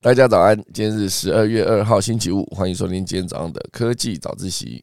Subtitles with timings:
[0.00, 4.80] 大家早安，今天是十二月二号星期五，欢迎收听今天早上的科技早自习。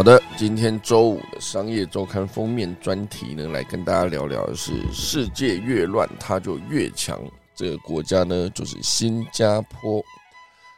[0.00, 7.20] 好的，今天周五的商业周刊封面专题呢，来跟大家聊聊的是世界越乱，它就越强。
[7.54, 10.02] 这个国家呢，就是新加坡。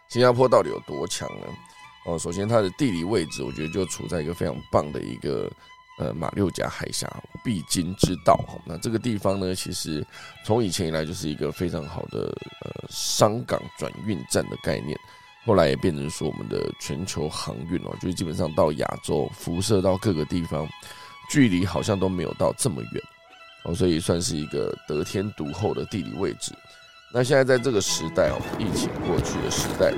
[0.09, 1.47] 新加坡到底有多强呢？
[2.05, 5.49] 哦，首先它的地理位置，我觉得就处在一个非常棒的一个
[6.01, 7.09] 呃马六甲海峡
[7.45, 8.37] 必经之道。
[8.67, 10.05] 那这个地方呢，其实
[10.45, 14.99] 从以前以来就是一个非常好的呃商港转运站的概念。
[15.45, 20.69] 后来也变成说我们的全球航运哦，就是基本上到亚洲辐射到各个地方，
[21.29, 23.03] 距离好像都没有到这么远
[23.65, 26.53] 哦，所以算是一个得天独厚的地理位置。
[27.13, 29.93] 那现在在这个时代哦，疫情过去的时代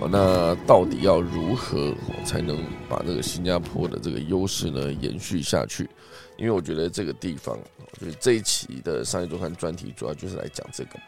[0.00, 5.88] 哦，那到底要如何才能把这个新加坡的这个优势呢延续下去？
[6.38, 7.58] 因为我觉得这个地方，
[8.00, 10.98] 就是这一期的商业周刊专题主要就是来讲这个。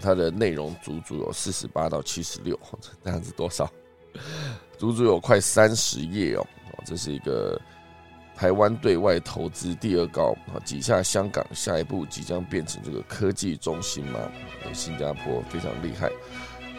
[0.00, 2.58] 它的内容足足有四十八到七十六，
[3.02, 3.70] 这样子多少？
[4.78, 6.46] 足足有快三十页哦。
[6.84, 7.60] 这是一个
[8.36, 14.18] 台湾对外投资第二高啊，挤下香港，下一步即将变成这个科技中心嘛？
[14.72, 16.10] 新加坡非常厉害。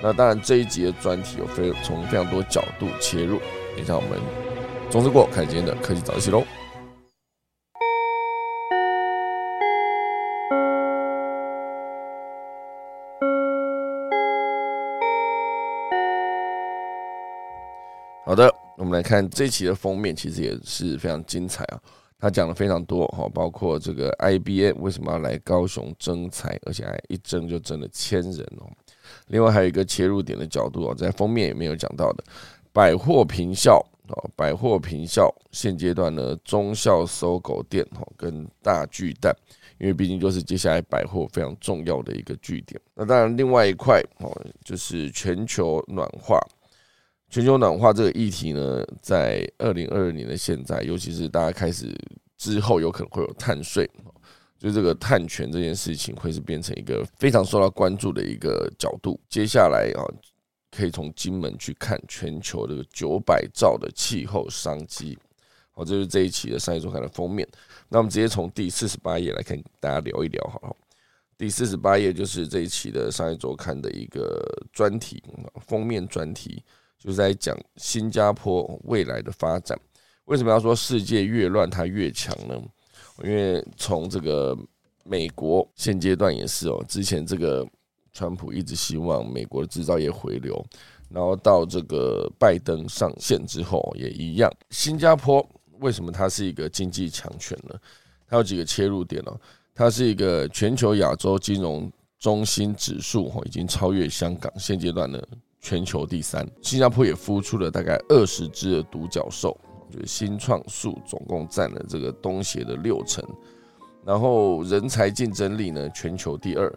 [0.03, 3.39] 那当然这一集的专题有非从非常多角度切入。
[3.75, 4.19] 等一下我们
[4.91, 6.43] 总之过，看今天的科技早起喽。
[18.35, 21.81] 好的，我们来看这期的封面，其实也是非常精彩啊。
[22.19, 28.67] 他讲了非常多哈，包括这个 IBM 为什么要来高雄征才，而且还一征就征了千人哦。
[29.27, 32.25] 另外还有一个切入点的角度哦，在封面也没有讲到的，
[32.73, 39.33] 百货平效哦，百货平效现阶段呢，中校搜狗店哈跟大巨蛋，
[39.77, 42.77] 因为毕竟就是接下来百货非常重要的一个据点。
[42.95, 44.29] 那当然另外一块哦，
[44.65, 46.37] 就是全球暖化。
[47.35, 51.93] 全球暖化这个议题呢，在二零二二年的现在，尤其是大家开始
[52.37, 53.85] 之后，有可能会有碳税，
[54.57, 59.19] 就这个碳权这件事情，会是变成一个非常受到关注的一个角度。
[59.27, 60.07] 接下来啊，
[60.71, 65.19] 可以从金门去看全球这个九百兆的气候商机。
[65.73, 67.45] 好，这是这一期的商业周刊的封面。
[67.89, 70.75] 那我们直接从第四十八页来跟大家聊一聊，好了。
[71.37, 74.41] 第四十八页就是这一期的商业周刊的一个
[74.71, 75.21] 专题，
[75.67, 76.63] 封面专题。
[77.05, 79.79] 就是在讲新加坡未来的发展。
[80.23, 82.59] 为什么要说世界越乱它越强呢？
[83.23, 84.57] 因为从这个
[85.03, 87.63] 美国现阶段也是哦，之前这个
[88.11, 90.65] 川普一直希望美国制造业回流，
[91.07, 94.51] 然后到这个拜登上线之后也一样。
[94.71, 95.47] 新加坡
[95.79, 97.79] 为什么它是一个经济强权呢？
[98.27, 99.39] 它有几个切入点哦，
[99.75, 105.21] 它是一个全球亚洲金融中心指数哦，已经超越香港，现阶段呢。
[105.65, 109.57] 全球第三，新加坡也孵出了大概二十只的独角兽，
[109.89, 113.27] 就是新创数总共占了这个东协的六成，
[114.05, 116.71] 然后人才竞争力呢全球第二，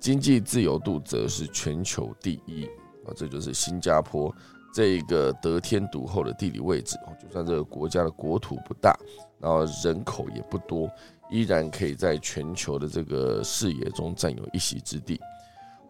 [0.00, 2.64] 经济自由度则是全球第一
[3.06, 4.34] 啊，这就是新加坡
[4.74, 8.98] 这个得天独厚的地理位置就算这个国家的国土不大，
[9.38, 10.90] 然后人口也不多，
[11.30, 15.20] 依然可以在全球的这个视野中占有一席之地。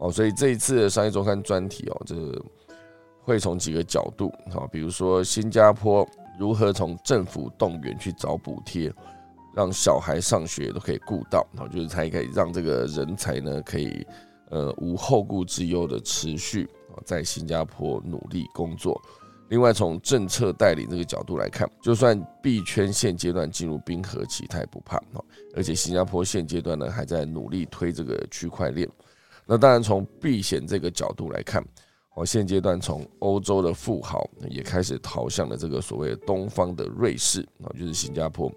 [0.02, 2.44] 哦，所以这一次的商业周刊专题哦，这个
[3.20, 6.04] 会从几个角度啊，比如说新加坡
[6.36, 8.92] 如何从政府动员去找补贴，
[9.54, 14.04] 让小孩上学都可以顾到，然后就是才可以让这个人才呢可以
[14.50, 19.00] 呃无后顾之忧的持续啊在新加坡努力工作。
[19.50, 25.24] 另外从政策带领这个角度来看，就算币圈现阶段进入冰河期，他也不怕哦，
[25.54, 28.88] 而且新加坡现阶段呢还在努力推这个区块链。
[29.46, 31.62] 那当然，从避险这个角度来看，
[32.14, 38.50] 哦，现阶段从欧洲的富豪也开始逃向了这个所谓东方的瑞士啊，就是新加坡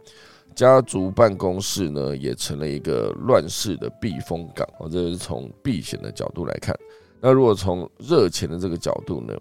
[0.53, 4.87] 家族办公室呢，也成了一个乱世的避风港哦。
[4.87, 6.77] 这是从避险的角度来看。
[7.19, 9.33] 那如果从热钱的这个角度呢，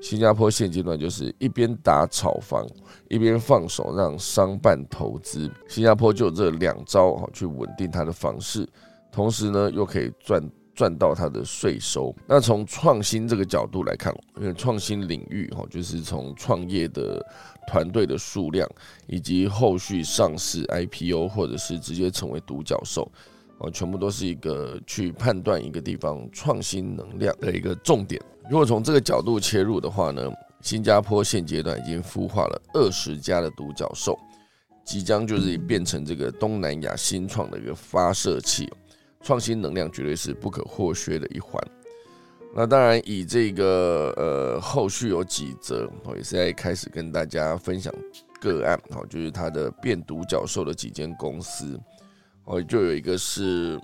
[0.00, 2.64] 新加坡现阶段就是一边打炒房，
[3.08, 5.50] 一边放手让商办投资。
[5.66, 8.66] 新加坡就这两招哈，去稳定它的房市，
[9.10, 10.40] 同时呢，又可以赚。
[10.74, 12.14] 赚到它的税收。
[12.26, 17.24] 那从创新这个角度来看，因为创新领域哈，就是从创业的
[17.66, 18.68] 团队的数量，
[19.06, 23.10] 以及后续上市 IPO 或者是直接成为独角兽，
[23.58, 28.20] 哦，全部都是一个去判断一个地方创新能量的一个重点。
[28.50, 30.30] 如果从这个角度切入的话呢，
[30.60, 34.18] 新加坡现阶段已经孵化了二十家的独角兽，
[34.84, 38.68] 即将就是变成这个东南亚新创的一个发射器。
[39.22, 41.62] 创新能量绝对是不可或缺的一环。
[42.54, 47.90] 那当然，以这个呃，后续有几则，我也是在开始跟大家分享
[48.42, 51.80] 个案，好，就是它的变独角兽的几间公司，
[52.44, 53.80] 哦，就有一个是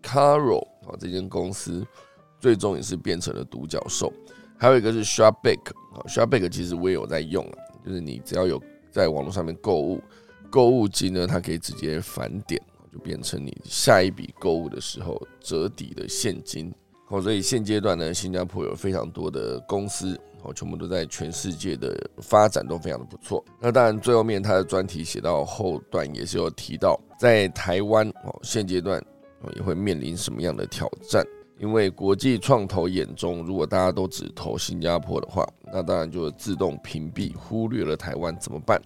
[0.00, 1.84] Caro，啊，这间公司
[2.38, 4.12] 最终也是变成了独角兽。
[4.56, 8.62] 还有一个是 Shopback，啊，Shopback 其实我也有在用啊，就是你只要有
[8.92, 10.00] 在网络上面购物，
[10.48, 12.62] 购物金呢，它可以直接返点。
[12.96, 16.72] 变成你下一笔购物的时候折抵的现金，
[17.06, 23.44] 好，所以现阶段呢，新加坡有非常多的公司，哦，全部都在全世界的发展都非常的不错。
[23.60, 29.02] 那当然，最后面他的专题写到后段也是有提到，在台湾哦，现阶段
[29.54, 31.24] 也会面临什么样的挑战？
[31.58, 38.78] 因为国际创投眼中，如果大家都只投新加坡的话，那当然就自动屏蔽，忽略了台湾怎么办？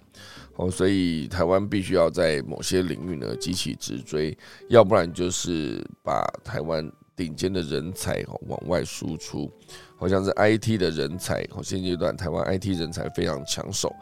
[0.55, 4.37] 哦，所以台湾必须要在某些领域呢急起直追，
[4.69, 9.51] 要不然就是把台湾顶尖的人才哦往外输出，
[9.95, 13.93] 好像是 IT 的人才哦，现阶段台湾 IT 人才非常抢手，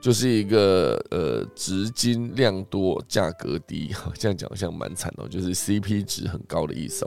[0.00, 7.06] 就是一个呃，值金量多，价格低， 这样讲好像蛮惨哦，就是 CP 值很高的意思。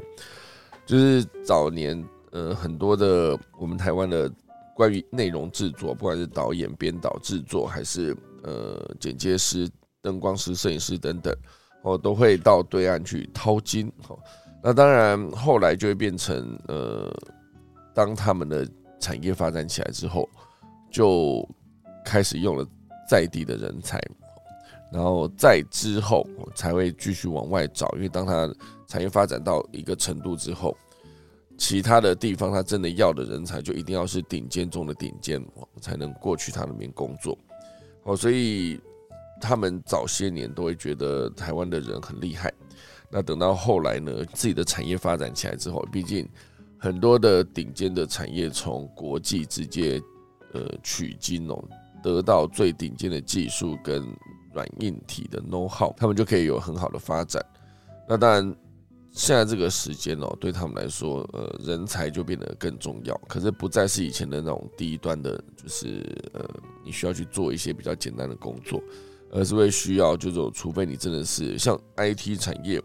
[0.86, 4.32] 就是早年，呃，很多的我们台湾的
[4.76, 9.70] 关于内容制作，不管是导演、编导、制作，还是呃剪接师、
[10.02, 11.36] 灯光师、摄影师等等，
[11.84, 13.92] 哦，都会到对岸去掏金。
[14.08, 14.18] 哦，
[14.64, 17.14] 那当然后来就会变成，呃，
[17.94, 18.68] 当他们的
[19.00, 20.28] 产业发展起来之后，
[20.92, 21.48] 就
[22.04, 22.66] 开始用了
[23.10, 24.02] 在地的人才，
[24.92, 28.54] 然后再之后才会继续往外找，因为当他
[28.88, 30.76] 产业发展到一个程度之后，
[31.58, 35.46] 其他的地方他真的要的人才就一定要是顶尖中的顶尖，
[35.82, 37.38] 才能过去他那边工作。
[38.04, 38.80] 哦，所以
[39.42, 42.52] 他们早些年都会觉得台湾的人很厉害。
[43.10, 46.28] 那等到后来呢，自己的产业发展起来之后，毕竟
[46.78, 50.02] 很多的顶尖的产业从国际直接
[50.54, 51.64] 呃取经哦，
[52.04, 54.06] 得到最顶尖的技术跟
[54.54, 57.44] 软硬体的 know how，他们就可以有很好的发展。
[58.08, 58.56] 那当然。
[59.20, 63.14] 现在这个时间哦，对他们来说，呃，人才就变得更重要。
[63.28, 66.02] 可是不再是以前的那种低端的，就是
[66.32, 66.50] 呃，
[66.86, 68.82] 你需要去做一些比较简单的工作，
[69.30, 72.82] 而是会需要，就是除非你真的是像 IT 产业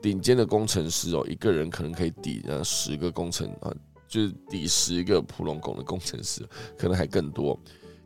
[0.00, 3.74] 顶尖的工程师哦，一个人可能可以抵呃十个工程啊，
[4.06, 7.58] 就是抵十个普龙工的工程师，可能还更多。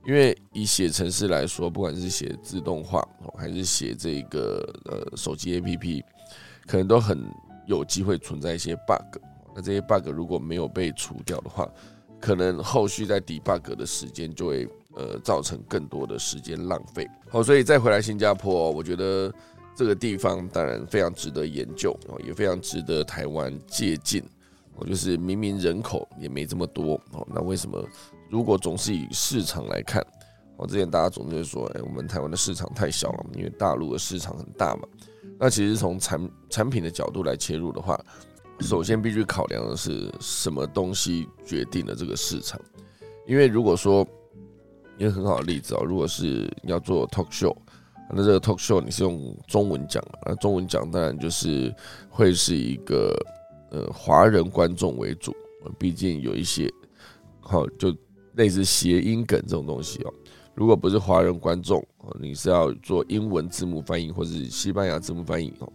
[0.07, 3.07] 因为以写程式来说，不管是写自动化，
[3.37, 6.03] 还是写这个呃手机 APP，
[6.67, 7.23] 可能都很。
[7.67, 9.21] 有机会存在一些 bug，
[9.55, 11.69] 那这些 bug 如果没有被除掉的话，
[12.21, 17.07] 可能后续在 debug 的时间就会呃造成更多的时间浪费。
[17.29, 19.33] 好，所以再回来新加坡，我觉得
[19.75, 24.23] 这个地方当然非常值得研究，哦，也非常值得台湾借鉴。
[24.77, 27.83] 哦，就是明明人口也没这么多，哦，那为什么
[28.29, 30.07] 如果总是以市场来看，
[30.59, 34.83] 哦，之前大家总是说，哎，我们台湾的市场太小了，因为大陆的市场很大嘛。
[35.39, 37.99] 那其实从产产品的角度来切入的话，
[38.61, 42.61] 首先必须考量的是什么东西决定了这个市场。
[43.27, 44.07] 因为如果说
[44.97, 47.55] 一个很好的例子哦，如果是要做 talk show，
[48.11, 51.75] 那这个 talk show 你是用中文讲，那中文讲当然就是
[52.09, 53.15] 会是一个
[53.71, 55.37] 呃华人观众为主，
[55.79, 56.73] 毕竟有一些
[57.41, 57.95] 好就
[58.37, 60.15] 类似谐音梗这种东西哦。
[60.57, 61.87] 如果不是华人观众
[62.19, 65.71] 你是要做英文字幕翻译或者是西班牙字幕翻译哦。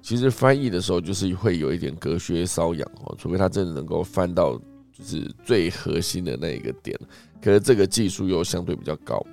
[0.00, 4.56] 其实翻译的时候就是会有一点隔靴搔痒哦，除非他真的能够翻到
[4.92, 6.98] 就是最核心的那一个点。
[7.42, 9.24] 可是这个技术又相对比较高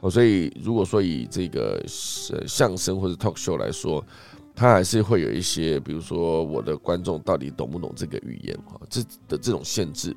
[0.00, 4.04] 哦，所以如果说以这个相声或者 talk show 来说，
[4.54, 10.16] 它还是会有一些，比如说我的观众到底懂不懂这个语言哈，这的这种限制。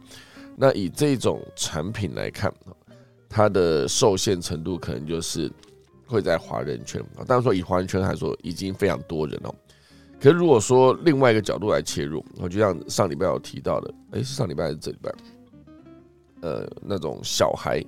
[0.56, 2.52] 那以这种产品来看
[3.30, 5.52] 它的受限程度可能就是
[6.06, 9.54] 会在华人圈啊，当然说以华人圈来说已经非常多人了。
[10.20, 15.14] 可是如果说另外一个角度来切入，我就像上礼拜有提到的，哎，是上礼拜还是这礼拜？
[16.42, 17.84] 呃，那种小孩，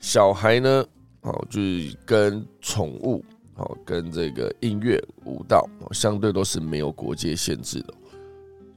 [0.00, 0.84] 小孩呢，
[1.22, 3.24] 哦，就是跟宠物，
[3.56, 7.94] 哦，跟这个音乐、舞蹈，相对都是没有国界限制的。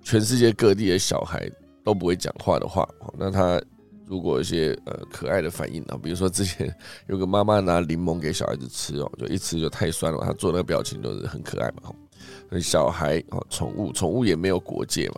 [0.03, 1.49] 全世界各地的小孩
[1.83, 3.61] 都不会讲话的话，那他
[4.05, 6.73] 如果一些呃可爱的反应啊，比如说之前
[7.07, 11.91] 有个妈妈拿柠檬给小孩子吃哦，就一吃就太酸了，他做那个表情就是很可爱嘛。
[12.61, 15.15] 小孩哦，宠物，宠物也没有国界嘛，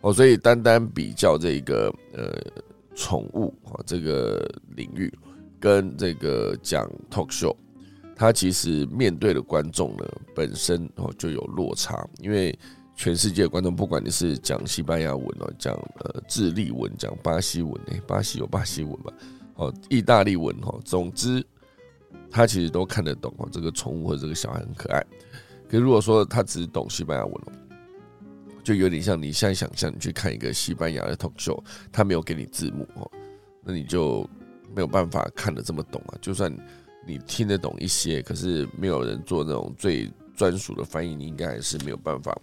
[0.00, 2.34] 哦，所以单单比较这个呃
[2.94, 5.12] 宠物啊这个领域，
[5.60, 7.54] 跟这个讲 talk show，
[8.16, 12.58] 它其实面对的观众呢本身哦就有落差，因为
[12.98, 19.12] 全世界观众，不管你是讲西班牙文哦，讲呃智利文，讲巴西文，诶，巴西有巴西文嘛，
[19.54, 21.46] 哦，意大利文哦，总之
[22.28, 25.00] 他其实都看得懂哦，这个宠物或者这个小孩很可爱。
[25.70, 27.52] 可如果说他只懂西班牙文哦，
[28.64, 31.62] 就有点像你现在想象你去看一个西班牙的 talk show，
[31.92, 33.08] 他没有给你字幕哦，
[33.62, 34.28] 那你就
[34.74, 36.18] 没有办法看得这么懂啊。
[36.20, 36.52] 就算
[37.06, 42.36] 你听得懂一些，可是没有人做那种最专属的翻译，你应该还是没有办法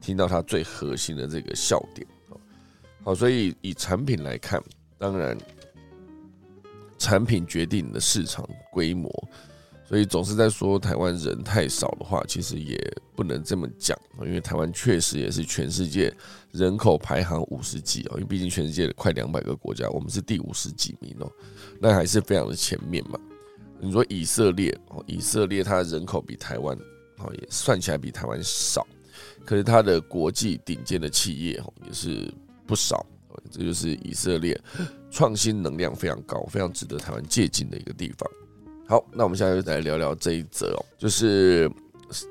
[0.00, 2.40] 听到它最核心的这个笑点哦。
[3.02, 4.62] 好，所以以产品来看，
[4.96, 5.36] 当然
[6.98, 9.10] 产品决定你的市场规模。
[9.84, 12.78] 所以总是在说台湾人太少的话，其实也
[13.16, 16.14] 不能这么讲因为台湾确实也是全世界
[16.52, 21.32] 人口排行五十几哦，因为毕竟全世界快两百个国家，我们是第五十几名哦，
[21.80, 23.18] 那还是非常的前面嘛。
[23.80, 26.76] 你说以色列哦，以色列它人口比台湾
[27.20, 28.86] 哦也算起来比台湾少，
[29.48, 32.30] 可是它的国际顶尖的企业哦也是
[32.66, 33.06] 不少，
[33.50, 34.60] 这就是以色列
[35.10, 38.30] 创新能量非常高、非常值得台湾借鉴的一个地方。
[38.86, 41.66] 好，那我们现在就来聊聊这一则哦，就是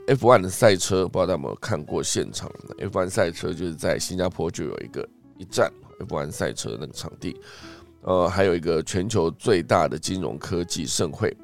[0.06, 5.10] F1 的赛车，不知道大家有没有看过现场？F1 赛车就是在新加坡就有一个
[5.40, 5.74] 一站
[6.08, 7.36] F1 赛车那个场地，
[8.02, 11.36] 呃，还有一个全球最大的金融科技盛会，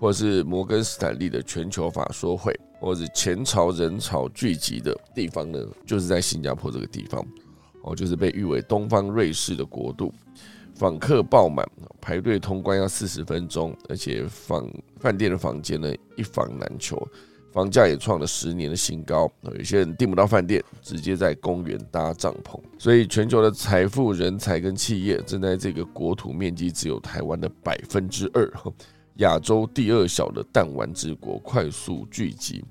[0.00, 7.24] 或者是摩根斯坦利的全球法说会，或者前朝人潮聚集的地方呢，就是在新加坡这个地方，
[7.82, 10.12] 哦，就是被誉为东方瑞士的国度。
[10.74, 11.66] 访客爆满，
[12.02, 14.68] 排队通关要四十分钟，而且房
[15.00, 17.08] 饭店的房间呢一房难求，
[17.50, 19.26] 房价也创了十年的新高。
[19.40, 22.60] 有些人订不到饭店，直接在公园搭帐篷。
[22.76, 28.46] 所以全球的财富、人才跟企业正在这个国土面积只有台湾的百分之二，
[29.18, 32.64] 亚洲第二小的弹丸之国快速聚集。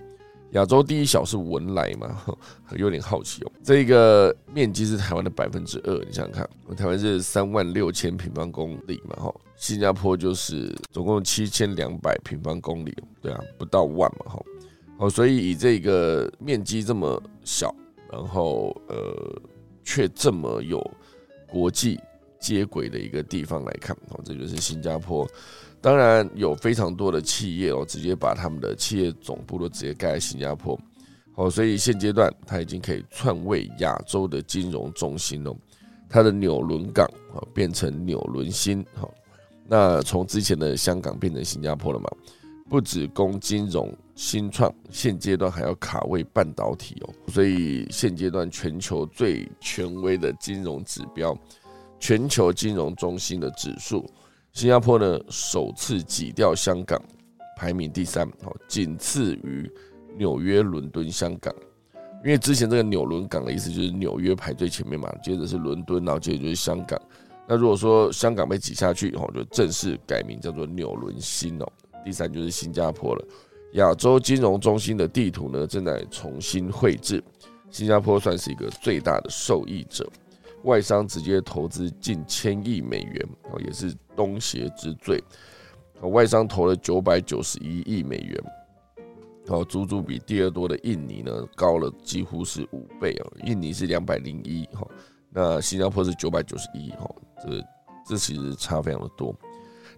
[0.51, 2.23] 亚洲第一小是文莱嘛？
[2.77, 3.51] 有点好奇哦。
[3.61, 9.15] 这个面积是台湾的百分之二，你想想看，台湾是三万六千平方公里嘛？
[9.17, 14.31] 哈，新加坡就是总共七千两百平方公里，对啊，不到万嘛？
[14.33, 14.45] 哈，
[14.97, 17.75] 好，所以以这个面积这么小，
[18.09, 19.41] 然后呃，
[19.83, 20.79] 却这么有
[21.49, 21.99] 国际
[22.39, 25.27] 接轨的一个地方来看，哦，这就是新加坡。
[25.85, 30.75] 当然有非常多的企业哦，直接把他们的企业总部都直接盖在新加坡，
[31.35, 35.55] 好，所以现阶段它已经可以篡位亚洲的金融中心了。
[36.09, 39.13] 它的纽伦港啊变成纽伦新，好，
[39.67, 42.09] 那从之前的香港变成新加坡了嘛？
[42.67, 51.37] 不止供金融新创，现阶段还要卡位半导体哦，所以现阶段全球最权威的金融指标，
[51.99, 54.03] 全球金融中心的指数。
[54.55, 56.97] 新加坡呢，首次挤掉香港，
[57.57, 59.69] 排名第三，哦，仅次于
[60.17, 61.53] 纽约、伦敦、香港。
[62.23, 66.97] 因为之前这个纽伦港的意思就是纽约排最前面嘛，接着是伦敦，然后接着就是香港。
[67.45, 71.67] 那如果说香港被挤下去，哦，就正式改名叫做纽伦新哦。
[72.05, 73.27] 第三就是新加坡了。
[73.73, 77.21] 亚洲金融中心的地图呢，正在重新绘制，
[77.69, 80.09] 新加坡算是一个最大的受益者。
[80.65, 85.23] 外商直接投资近千亿美元，哦，也是东协之最。
[86.01, 88.43] 外商投了九百九十一亿美元，
[89.47, 93.31] 哦，足足比第二多的印尼呢高了几乎是五倍哦！
[93.45, 94.85] 印尼是两百零一，哈，
[95.29, 97.09] 那新加坡是九百九十一，哈，
[97.41, 97.63] 这
[98.05, 99.33] 这其实差非常的多。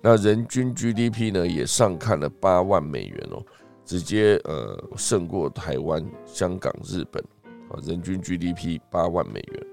[0.02, 3.44] 那人均 GDP 呢也上看了八万美元哦，
[3.84, 7.24] 直接呃胜过台湾、香港、日本，
[7.70, 9.68] 啊，人均 GDP 八万美元。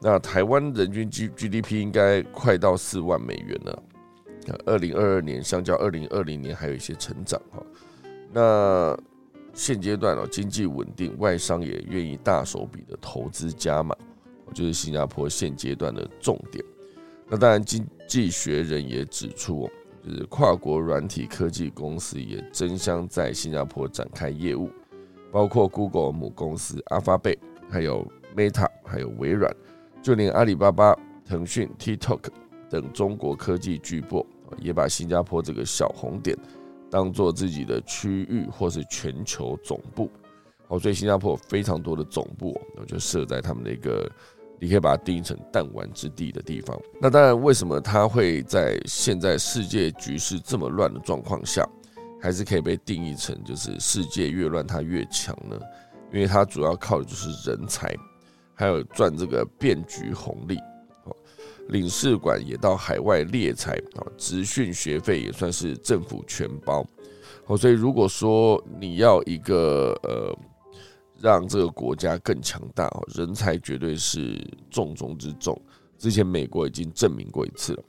[0.00, 3.82] 那台湾人均 G GDP 应该快到四万美元了。
[4.64, 7.62] 二零二二年相较二零二零年还有一些成长哈。
[8.32, 8.96] 那
[9.54, 13.96] 现阶段哦，经济稳定，外商也愿意大手笔的投资加码，
[14.52, 16.64] 就是新加坡现阶段的重点。
[17.26, 19.68] 那当然，经济学人也指出，
[20.04, 24.70] 就是跨国软体科技公司也争相在新加坡展开业务，
[25.32, 27.36] 包括 Google 母公司阿发贝，
[27.68, 29.52] 还有 Meta，还有微软。
[30.06, 32.20] 就连阿里巴巴、腾讯、TikTok
[32.70, 34.24] 等中国科技巨擘，
[34.60, 36.38] 也把新加坡这个小红点
[36.88, 40.08] 当做自己的区域或是全球总部。
[40.68, 44.08] 好，所以新加坡非常多的总部，就设在他们的一个，
[44.60, 46.80] 你可以把它定义成弹丸之地的地方。
[47.00, 51.68] 那当然，为什么它会在现在世界局势这么乱的状况下，
[52.22, 55.58] 还是可以被定义成就是世界越乱它越强呢？
[56.12, 57.92] 因为它主要靠的就是人才，
[58.56, 60.58] 还有赚这个变局红利。
[61.68, 66.84] 领事馆也到海外猎才啊，职训学费也算是政府全包。
[67.46, 70.36] 哦，所以如果说你要一个呃。
[71.18, 74.38] 让这个国家更强大哦，人才绝对是
[74.70, 75.58] 重中之重。
[75.96, 77.82] 之前美国已经证明过一次了，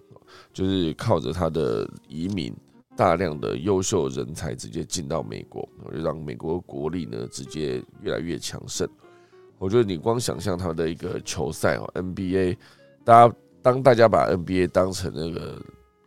[0.54, 2.56] 就是靠着他的移民，
[2.96, 8.88] 大量的优秀人才直接进到美国，就让美国国力呢直接越来越强盛。
[9.60, 12.58] 我觉得你光想象他的一个球赛哦，NBA，
[13.04, 15.60] 大家当大家把 NBA 当成那个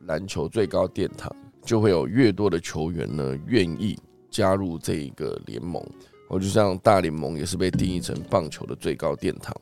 [0.07, 3.99] 篮球最高殿堂，就会有越多的球员呢愿意
[4.31, 5.85] 加入这一个联盟。
[6.29, 9.53] 我就像大联盟也是被定义成棒球的最高殿堂，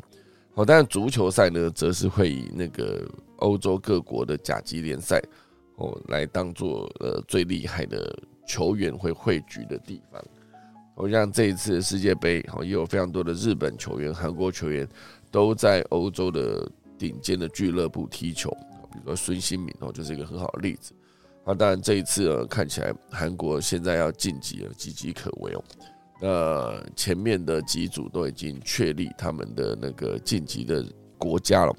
[0.53, 5.19] 哦，但足球赛呢，则是会以那个欧洲各国的甲级联赛
[5.77, 8.15] 哦来当做呃最厉害的
[8.47, 10.23] 球员会汇聚的地方。
[10.99, 14.87] 我像这一次的世界杯，哦也有非常多的日本球员、韩国球员
[15.31, 18.51] 都在欧洲的顶尖的俱乐部踢球，
[18.93, 20.93] 比如说孙兴敏哦就是一个很好的例子。
[21.45, 25.65] 啊，当然这一次，看起来韩国现在要晋级了，岌岌可危哦。
[26.21, 30.85] 呃，前面的几组都已经确立他们的那个晋级的
[31.17, 31.73] 国家了，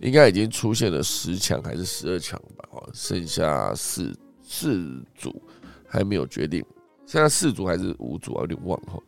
[0.00, 2.66] 应该已经出现了十强还是十二强吧？
[2.70, 5.40] 哦，剩下四四组
[5.86, 6.64] 还没有决定，
[7.12, 8.40] 现在四组还是五组啊？
[8.40, 8.98] 有点忘哈。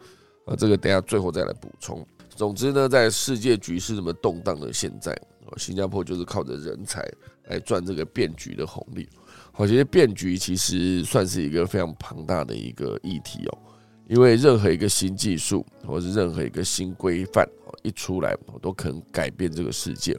[0.45, 2.07] 啊，这个等下最后再来补充。
[2.29, 5.19] 总之呢，在世界局势这么动荡的现在，
[5.57, 7.03] 新加坡就是靠着人才
[7.45, 9.09] 来赚这个变局的红利。
[9.57, 13.59] 我觉得变局其实算是一个非常庞大的一个议题哦。
[14.07, 17.49] 因为任何一个新技术，或是任何一个新规范
[17.83, 20.15] 一出来，都可能改变这个世界。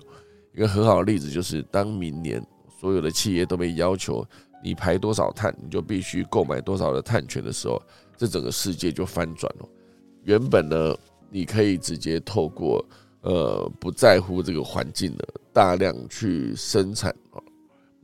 [0.55, 2.43] 一个很好的例子就是，当明年
[2.79, 4.25] 所有的企业都被要求
[4.65, 7.79] 你排多少碳，你就必须购买多少的碳权的时候，
[8.17, 9.69] 这整个世界就翻转了。
[10.23, 10.97] 原本呢，
[11.29, 12.83] 你可以直接透过
[13.21, 17.37] 呃不在乎这个环境的大量去生产啊，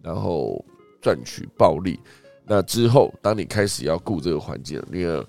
[0.04, 0.64] 然后
[1.02, 2.00] 赚取暴利。
[2.46, 5.26] 那之后，当你开始要顾这个环境，因为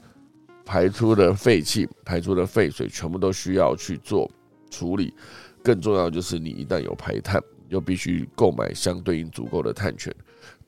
[0.67, 4.31] 排出的废气、排出的废水，全部都需要去做
[4.69, 5.15] 处理。
[5.63, 10.15] 更重要就是，你一旦有排碳，就必须购买相对应足够的碳权，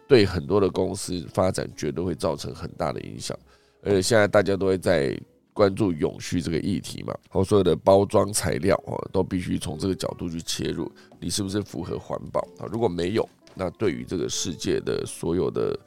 [0.06, 3.38] 对很多的公司发展绝对会造成很大的影响。
[3.82, 5.18] 而且现在大家都会在
[5.52, 10.90] 关注永续这个议题嘛，然后所有的包装材料哦，都必须从这个角度去切入，
[11.20, 12.66] 你是不是符合环保啊？
[12.70, 15.78] 如果没有，那对于这个世界的所有的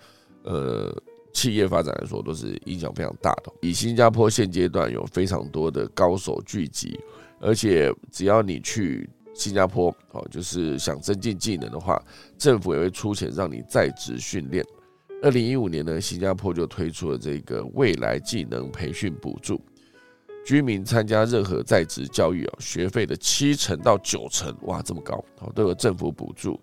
[0.44, 0.96] 呃。
[1.34, 3.54] 企业发展来说，都是影响非常大的。
[3.62, 7.00] 以新加坡现阶段有非常多的高手聚集，
[7.40, 12.02] 而且只要你去新加坡哦，就是想增进技能的话，
[12.38, 14.66] 政府也会出钱让你在职训练。
[15.22, 19.62] 二零一五年呢，新加坡就推出了这个未来技能培训补助，
[20.46, 26.60] 居民参加任何在职教育啊，学费的七成到九成，哇，这么高哦，都有政府补助。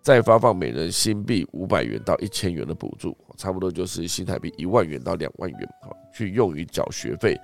[0.00, 7.38] 再发放每人新币五百元到一千元的补助，差不多就是新台币一万元到两万元，好去用于缴学费。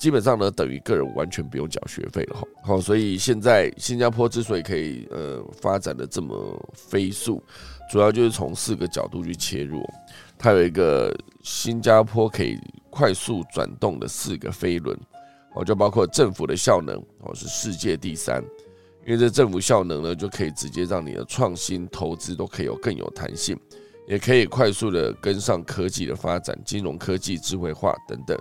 [0.00, 2.48] 基本上呢，等于个人完全不用缴学费了哈。
[2.64, 7.42] 好，所以现在新加坡之所以可以呃发展的这么飞速，
[7.92, 9.86] 主要就是从四个角度去切入。
[10.38, 12.58] 它有一个新加坡可以
[12.88, 14.98] 快速转动的四个飞轮，
[15.52, 18.42] 哦，就包括政府的效能，哦是世界第三。
[19.04, 23.54] 因为这政府效能呢，就可以直接让你的创新投资都可以有更有弹性，
[24.08, 28.38] 也可以快速的跟上科技的发展，金融科技、智慧化等等。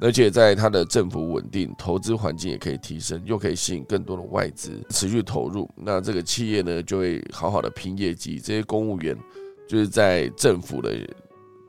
[0.00, 5.68] 而且在它的政府稳定，投资环境也可以提升，又可以吸引更多的外资持续投入。
[5.76, 8.38] 那这个企业呢，就会好好的拼业绩。
[8.38, 9.16] 这些公务员
[9.66, 10.94] 就是在政府的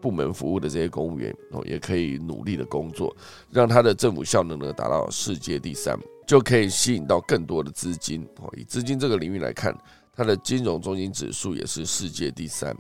[0.01, 3.15] 部门服务的这些公务员哦，也可以努力的工作，
[3.49, 5.97] 让它的政府效能呢达到世界第三。
[6.27, 8.53] 就可以吸引到更多的资金哦。
[8.57, 9.73] 以资金这个领域来看，
[10.13, 12.75] 它的金融中心指数也是世界第三。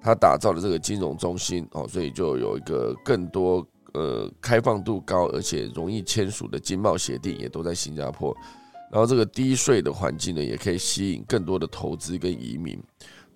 [0.00, 8.36] 它打造的这个金融中心哦，所以就有一个更多呃开放度高而且容易签署的经贸协定，也都在新加坡。
[8.90, 12.82] 然后这个低税的环境呢，也可以吸引更多的投资跟移民，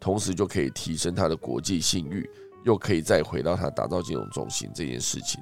[0.01, 2.29] 同时就可以提升它的国际信誉，
[2.65, 5.41] 又可以再回到它打造金融中心这件事情。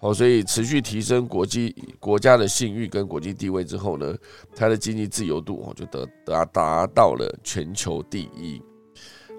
[0.00, 4.14] 好，所以持续提升国际国家的信誉跟国际地位之后呢，
[4.54, 8.60] 它的经济自由度就得达达到了全球第一。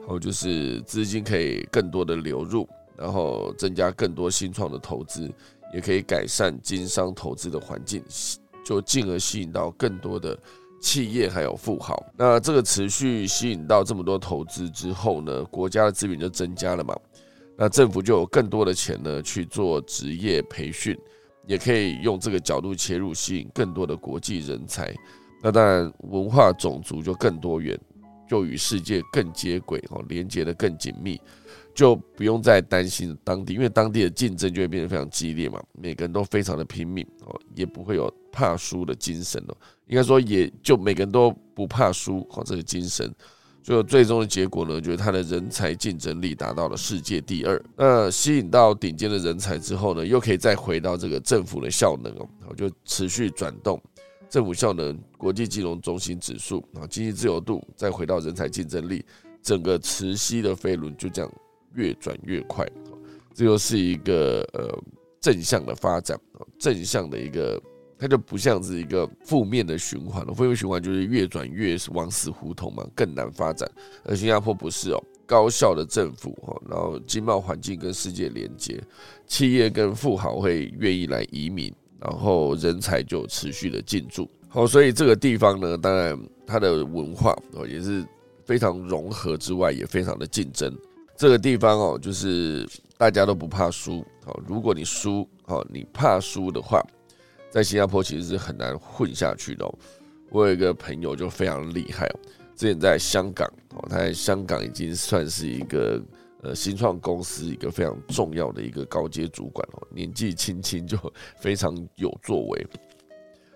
[0.07, 5.31] 后就是资金可以更多的流入，然后增加更多新创的投资，
[5.73, 8.03] 也可以改善经商投资的环境，
[8.63, 10.37] 就进而吸引到更多的
[10.81, 12.01] 企业还有富豪。
[12.17, 16.95] 那这个持续吸引到这么多投资之后呢，国家的资源就增加了嘛，
[17.57, 20.97] 那政府就有更多的钱呢去做职业培训，
[21.47, 24.93] 也可以用这个角度切入，吸引更多的国际人才。
[25.41, 27.79] 那当然，文化种族就更多元，
[28.27, 31.21] 就与世界更接轨哦，连接的更紧密，
[31.75, 39.57] 就不用再担心当地，因为当地的竞争就会变得非常激烈嘛，每个人都非常的拼命哦，也不会有怕输的精神哦，
[39.87, 43.13] 应该说也就每个人都不怕输哦，这个精神，
[43.61, 47.61] 就最终的结果呢，就是他的人才竞争力达到了世界第二。
[47.75, 53.77] 那吸引到顶尖的人才之后呢，又可以再回到这个政府的效能哦，就持续转动。
[54.29, 59.03] 政府效能、国际金融中心指数啊，经济自由度，再回到人才竞争力，
[59.41, 61.31] 整个磁吸的飞轮就这样
[61.75, 62.65] 越转越快，
[63.33, 64.77] 这又是一个呃
[65.21, 66.19] 正向的发展
[66.57, 67.61] 正向的一个，
[67.97, 70.33] 它就不像是一个负面的循环了。
[70.33, 73.69] 负面循环就是越转越往死胡同嘛，更难发展。
[74.03, 78.81] 而新加坡不是哦，高效的政府哈，然后经贸环境跟世界连接，
[79.27, 81.73] 企业跟富豪会愿意来移民。
[81.97, 87.35] 然后人才就持续的进驻，好，所以这个地方呢，当然它的文化
[87.67, 88.05] 也是
[88.43, 90.77] 非常融合之外，也非常的竞争。
[91.15, 96.81] 这个地方哦，就是大家都不怕输，好，如果你输，好，你怕输的话，
[97.49, 99.65] 在新加坡其实是很难混下去的。
[99.65, 99.73] 哦
[100.31, 102.19] 我有一个朋友就非常厉害哦，
[102.55, 106.01] 之前在香港哦，他在香港已经算是一个。
[106.43, 110.95] 呃，新创公司一个非常重要的一个高阶主管哦，年纪轻轻就
[111.39, 112.67] 非常有作为。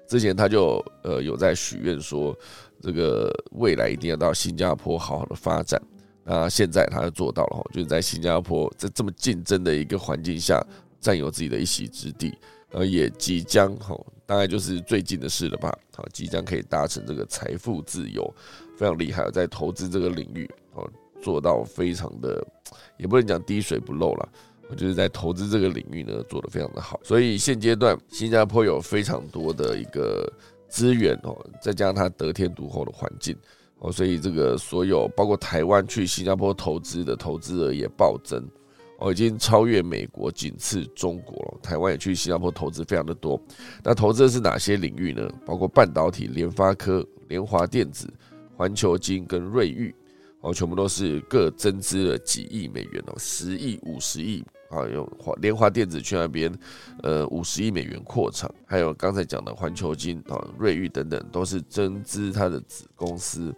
[0.08, 2.36] 之前他就呃有在许愿说，
[2.82, 5.80] 这个未来一定要到新加坡好好的发展。
[6.32, 10.64] 那现在他就做到了哈，就是在新加坡在这么竞争的一个环境下，
[11.02, 12.38] 占有自己的一席之地，
[12.72, 15.76] 而，也即将哈，大概就是最近的事了吧。
[15.96, 18.32] 好，即将可以达成这个财富自由，
[18.78, 20.88] 非常厉害，在投资这个领域哦。
[21.22, 22.42] 做到非常的，
[22.98, 24.30] 也不能讲滴水不漏了。
[24.70, 26.98] 我就是在投资这个领域呢，做得非常的好。
[27.04, 30.32] 所以现阶段新加坡有非常多的一个
[30.70, 33.36] 资源哦，再加上它得天独厚的环境
[33.80, 38.46] 哦，所以这个所有包括台湾去新加坡投资的投资额也暴增
[38.98, 41.58] 哦，已经超越美国，仅次中国了。
[41.64, 43.42] 台湾也去新加坡投资非常的多。
[43.84, 45.30] 那投资的是哪些领域呢？
[45.46, 48.12] 包括半导体、联发科、联华电子、
[48.58, 49.96] 环球金跟瑞昱。
[50.42, 56.50] 哦，全部都是各增资了几亿美元哦，十亿、五十亿啊，用华联华电子去那边，
[57.04, 63.54] 呃，五十亿美元扩厂，还有刚才讲的环球金啊、瑞昱等等，都是增资它的子公司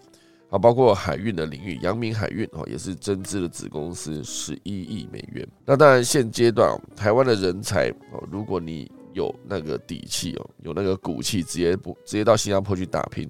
[0.51, 5.47] 啊，包括海运的领域，阳明海运哦，也是增资的子公司十一亿美元。
[5.65, 13.29] 那当然，现阶段台湾的人才哦，如果你有那个底气哦，有那个骨气，直接不直接到新加坡去打拼，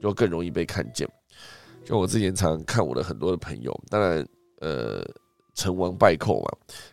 [0.00, 1.06] 就更容易被看见。
[1.84, 4.26] 就我之前常看我的很多的朋友，当然，
[4.60, 5.04] 呃，
[5.54, 6.48] 成王败寇嘛，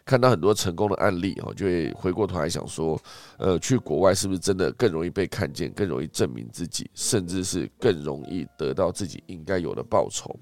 [0.06, 3.00] 看到很多成功的案例哦，就会回过头来想说，
[3.38, 10.36] 呃，去国外是不是真的更容易被看见，更容易证明自己，甚至是更容易得到自己应该有的报酬？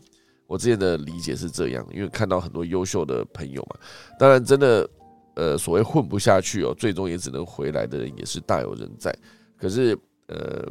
[0.48, 3.80] 我之前的理解是这样，因为看到很多优秀的朋友嘛，
[4.18, 4.90] 当然真的，
[5.36, 9.14] 呃，所谓混不下去哦，最终也只能回来的人也是大有人在。
[9.58, 10.66] 可是，呃，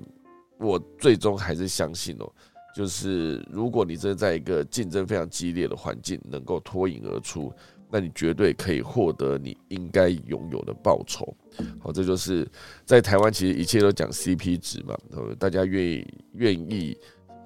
[0.59, 2.33] 我最终还是相信哦。
[2.77, 7.51] 就是如果你真的在一个竞争非常激烈的环境能够脱颖而出，
[7.91, 11.35] 那你绝对可以获得你应该拥有的报酬。
[11.81, 12.47] 好，这就是
[12.85, 14.95] 在台湾，其实一切都讲 CP 值嘛，
[15.39, 16.95] 大家愿意愿意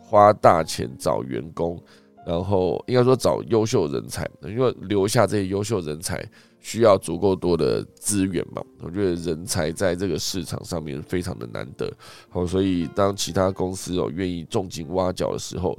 [0.01, 1.81] 花大钱找员工，
[2.27, 6.29] 然后应该说找优秀人才，因为留下这些优秀人才。
[6.61, 8.62] 需要足够多的资源嘛？
[8.81, 11.90] 我觉得人才在这个市场上面非常的难得，
[12.29, 15.79] 好，所以当其他公司哦愿意重金挖角的时候，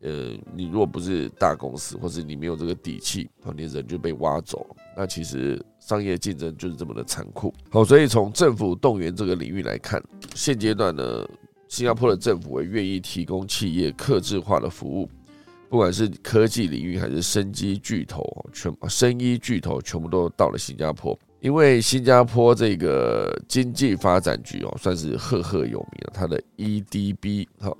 [0.00, 7.52] 呃，你如果不是大公司，或是你没有这个底气，好，你人就被挖走，那其实商业竞争就是这么的残酷。
[7.70, 10.02] 好，所以从政府动员这个领域来看，
[10.34, 11.28] 现阶段呢，
[11.68, 15.08] 新加坡的政府也愿意提供企业客制化的服务。
[15.74, 26.12] 不管是科技领域还是生机巨头，全生医巨头全部都到了新加坡，因为新加坡这个经济发展局哦，算是赫赫有名了。
[26.14, 27.76] 它的 EDB 哈，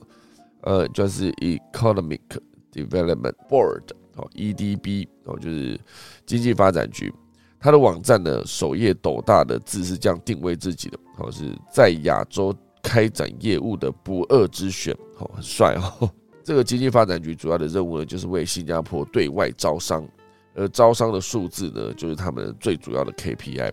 [0.62, 2.18] 呃，就是 Economic
[2.72, 3.84] Development Board
[4.16, 5.78] 哦，EDB 哦，就是
[6.26, 7.14] 经济发展局。
[7.60, 12.52] 它的网站呢，首页斗大的字是这样定位自己的，哦，是在亚洲
[12.82, 16.10] 开展业务的不二之选，哦，很帅哦。
[16.44, 20.06] 这个经济发展局主要的任务呢，就是为新加坡对外招商，
[20.54, 23.72] 而招商的数字呢，就是他们最主要的 KPI。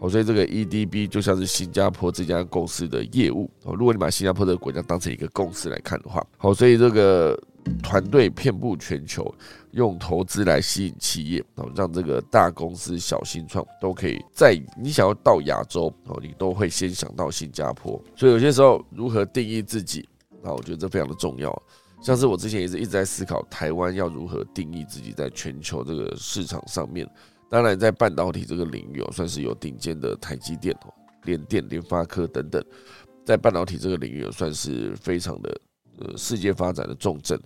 [0.00, 3.76] 好，所以这个 EDB 就像是新加坡这家公司的业务哦。
[3.76, 7.38] 如果你把新加坡这个国家当成一个公司来看的话，好，所以这个
[7.82, 9.32] 团队遍布全球，
[9.72, 18.02] 用投资来吸引企业哦，让这个大公司、小新创都可以在你想要到亚洲哦，你都会先想到新加坡。
[18.16, 20.08] 所以有些时候如何定义自己
[20.42, 21.62] 那，我觉得这非常的重要。
[22.02, 27.08] 像是我之前也是一直在思考，台湾要如何定义自己在全球这个市场上面。
[27.48, 32.64] 当然，在半导体这个领域哦，算是有顶尖的台积电哦、联电、联发科等等，
[33.24, 35.60] 在半导体这个领域算是非常的
[35.98, 37.40] 呃世界发展的重镇。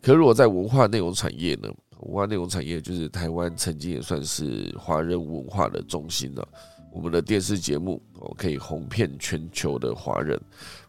[0.00, 1.68] 可如果在文化内容产业呢？
[2.00, 6.48] 文化内容产业就是台湾曾经也算是华人文化的中心了。
[6.90, 10.40] 我们的电视节目哦可以红遍全球的华人，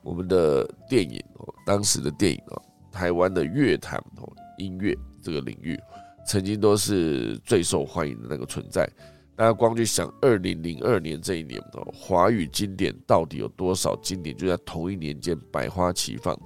[0.04, 5.80] 我们的电影哦，当时的电影哦，台湾的乐坛哦，音乐这个领域。
[6.24, 8.88] 曾经都是最受欢迎的那个存在，
[9.36, 16.40] 大家光去想二零零二年这一年哦，华语经典到底有多少经典就在同一年间百花齐放。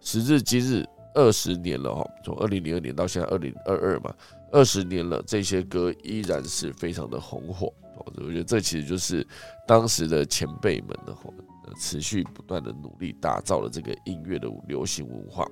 [0.00, 4.12] 时至今日，二十年了哈，从二零零二年到现在二零二二嘛，
[4.50, 7.72] 二十年了，这些歌依然是非常的红火。
[8.04, 9.24] 我觉得这其实就是
[9.68, 11.30] 当时的前辈们的哈，
[11.78, 15.46] 持续不断的努力打造了这个音乐的流行文化。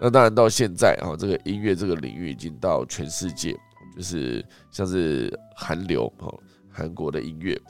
[0.00, 3.52] 那当然，到现在啊，这个音乐这个领域已经到全世界，
[3.96, 6.32] 就是像是韩流哦，
[6.70, 7.60] 韩国的音乐、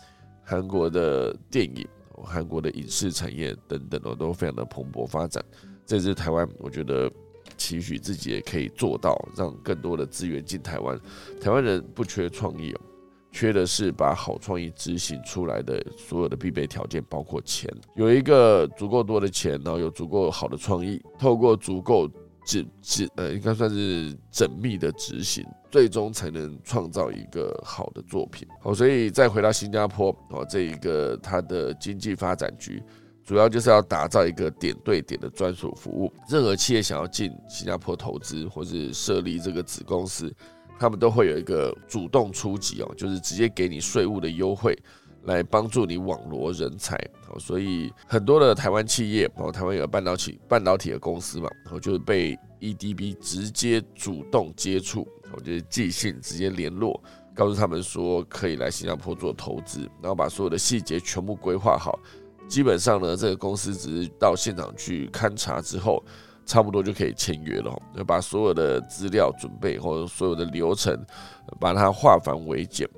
[0.44, 1.86] 韩国的电影、
[2.22, 5.42] 韩国的影视产业等等哦，都非常的蓬勃发展。
[5.86, 7.10] 这是台湾，我觉得
[7.56, 11.00] 期许自己也可以做到，让更多的资源进台湾。
[11.40, 12.80] 台湾人不缺创意哦。
[13.30, 22.08] 缺的是把好创意执行出来的所有的必备条件，包括钱，有一个足够多的钱，然后有足够好的创意，透过足够
[22.46, 28.48] 缜缜呃，应该算是缜密的执行，最终才能创造一个好的作品。
[28.62, 32.82] 好，所以再回到新加坡哦，这一个它的经济发展局，
[33.22, 36.10] 主要就是要打造一个点对点的专属服务。
[36.30, 40.34] 任何企业想要进新加坡投资，或是设立这个子公司。
[40.78, 44.78] 他们都会有一个主动出击哦，就是直接给你税务的优惠，
[45.24, 46.96] 来帮助你网罗人才
[47.28, 47.38] 哦。
[47.38, 57.02] 所以很多的台湾企业哦，台湾有半导体半导体的公司嘛，然后就是被 EDB 直接主动接触，我就是寄信直接联络，
[57.34, 61.98] 告诉他们说可以来新加坡做投资，然后把所有的细节全部规划好。
[62.48, 66.02] 基本上呢，这个公司只是到现场去勘察之后。
[66.48, 70.98] 差不多就可以签约了，要把所有的资料准备或者所有的流程，
[71.60, 72.88] 把它化繁为简。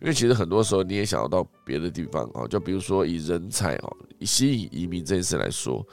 [0.00, 5.84] 因为其实很多时候你也想要到别的地方啊，就比如说以人才哦，以吸引移民这件事来说，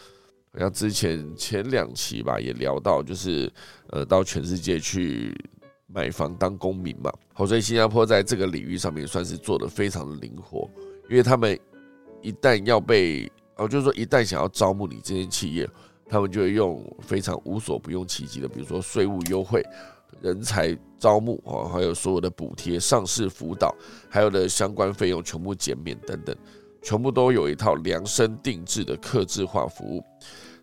[0.54, 3.52] 好像之前前两期吧也聊到，就是
[3.89, 5.36] 呃到全世界去
[5.88, 7.12] 买房当公民嘛。
[7.34, 10.69] 好，所以新加坡在这个领域上面算是做的非常的灵活，
[11.10, 11.60] 因为他们
[12.22, 15.67] 一旦要被哦，就是说一旦想要招募你这些企业。
[16.10, 19.63] 他们就会用非常无所不用其极的，比如说税务优惠、
[20.22, 23.74] 人才招募啊，还有所有的补贴、上市辅导，
[24.10, 26.36] 还有的相关费用全部减免等等，
[26.82, 30.04] 全部都有一套量身定制的客制化服务，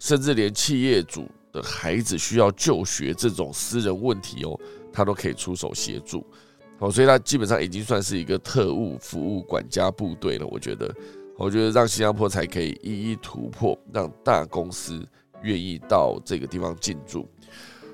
[0.00, 4.58] 甚至连企业主的孩子需要就学这种私人问题哦，
[4.92, 6.26] 他都可以出手协助。
[6.78, 10.46] 哦，所以他基本上已经算是一个特务服务管家部队了。
[10.48, 10.94] 我觉得，
[11.38, 15.06] 我觉得让新加坡才可以一一突破，让大公司。
[15.42, 17.28] 愿意到这个地方进驻，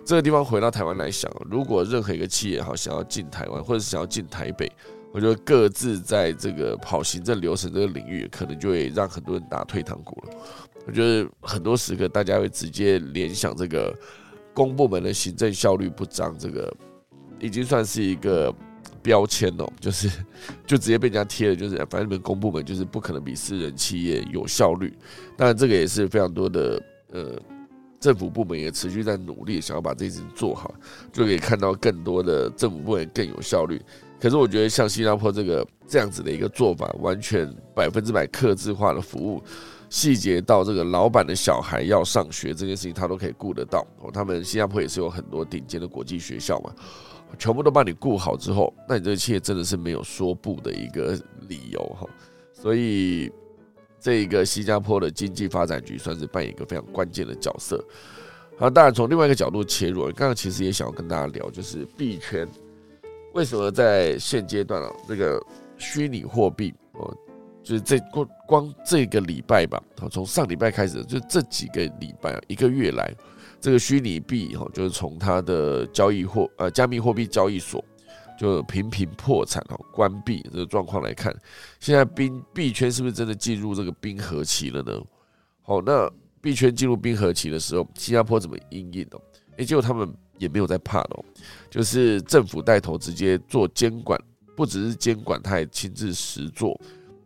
[0.05, 4.71] 这个地方回到台湾来想，如果任何一个企业哈想要进台湾，或者想要进台北，
[5.13, 10.35] 我觉得各自在这个跑行政流程这个领域，可能就会让很多人打退堂鼓了。
[10.87, 13.95] 我觉得很多时刻大家会直接联想这个
[14.55, 16.75] 公部门的行政效率不彰，这个
[17.39, 18.53] 已经算是一个
[19.03, 20.09] 标签哦，就是
[20.67, 24.93] 就直接被人家贴了，就是反正你们公部门就是不可能比私人企业有效率。
[25.37, 26.83] 当然，这个也是非常多的。
[27.12, 27.38] 呃，
[28.01, 30.75] 政府部门也持续在努力，想要把这件事情做好，
[31.12, 33.81] 就可以看到更多的政府部门更有效率。
[34.18, 39.42] 可是我觉得像新加坡这个这样子的一个做法，完全百分之百克制化的服务，
[39.90, 43.87] 细节到这个老板的小孩要上学这件事情，他都可以顾得到。
[44.01, 46.72] 哦，他们新加坡也是有很多顶尖的国际学校嘛，
[47.38, 52.09] 全部都帮你顾好之后，那你这一切真的是没有说不的一个理由哈。
[52.53, 53.31] 所以。
[54.03, 57.83] 这一个新加坡的经济发展局算是扮演一个非常关键的角色。
[58.59, 62.47] 好，当然从另外一个角度切入，刚刚其实也想要跟大家聊，就是币圈
[63.33, 65.41] 为什么在现阶段啊，这个
[65.79, 67.17] 虚拟货币哦，
[67.62, 73.15] 就是这光光这个礼拜吧，从上礼拜开始，就这几个礼拜一个月来，
[73.61, 77.83] 这个虚拟币哈，就是从它的交易货呃加密货币交易所
[78.38, 81.35] 就频频破产哦，关闭这个状况来看，
[81.79, 85.01] 现在冰币圈是不是真的进入这个冰河期了呢？
[85.62, 89.23] 好，那币圈进入冰河期的时候，新加坡怎么应应哦？
[89.59, 91.25] 诶，结果他们也没有在怕的，
[91.71, 94.21] 就是政府带头直接做监管，
[94.57, 96.81] 不只是监管，他还亲自实做，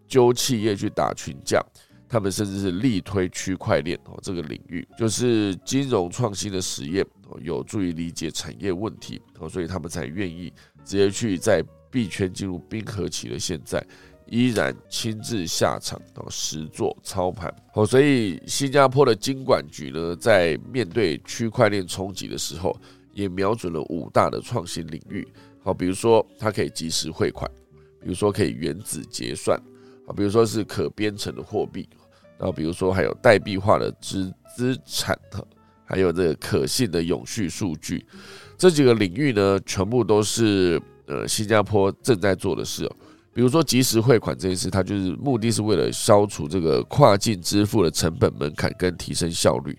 [0.07, 1.65] 揪企业去打群架。
[2.09, 10.53] 他们甚至是力推区块链哦，这个领域就是金融创新的实验哦，有助于理解产业问题哦，所以他们才愿意
[10.87, 13.85] 直接去在币圈进入冰河期的现在，
[14.27, 17.85] 依然亲自下场哦，实做操盘哦。
[17.85, 22.75] 所以新加坡的金管局呢，在面对区块链冲击的时候，
[23.13, 25.27] 也瞄准了五大的创新领域
[25.63, 27.51] 好，比如说它可以及时汇款，
[28.01, 29.61] 比如说可以原子结算。
[30.07, 31.89] 啊，比如说是可编程的货币，
[32.39, 35.19] 然后比如说还有代币化的资资产，
[35.85, 38.07] 还有这个可信的永续数据，
[38.57, 42.93] 这几个领域呢，全部都是呃新加坡正在做的事哦。
[43.33, 49.77] 比如说即时汇款这件事，它就是目的是为了消除这个跨境支付的成本门槛跟提升效率。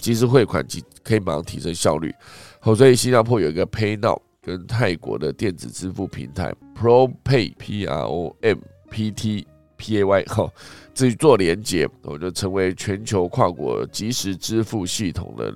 [0.00, 2.14] 即时汇款即可以马上提升效率，
[2.60, 8.58] 好，所以新加坡有一个 PayNow 跟泰国的电子支付平台 ProPay P R O M
[8.90, 9.46] P T。
[9.82, 10.46] P A Y 哈，
[10.92, 15.50] 至于做连接，我就成为全球跨国即时支付系统的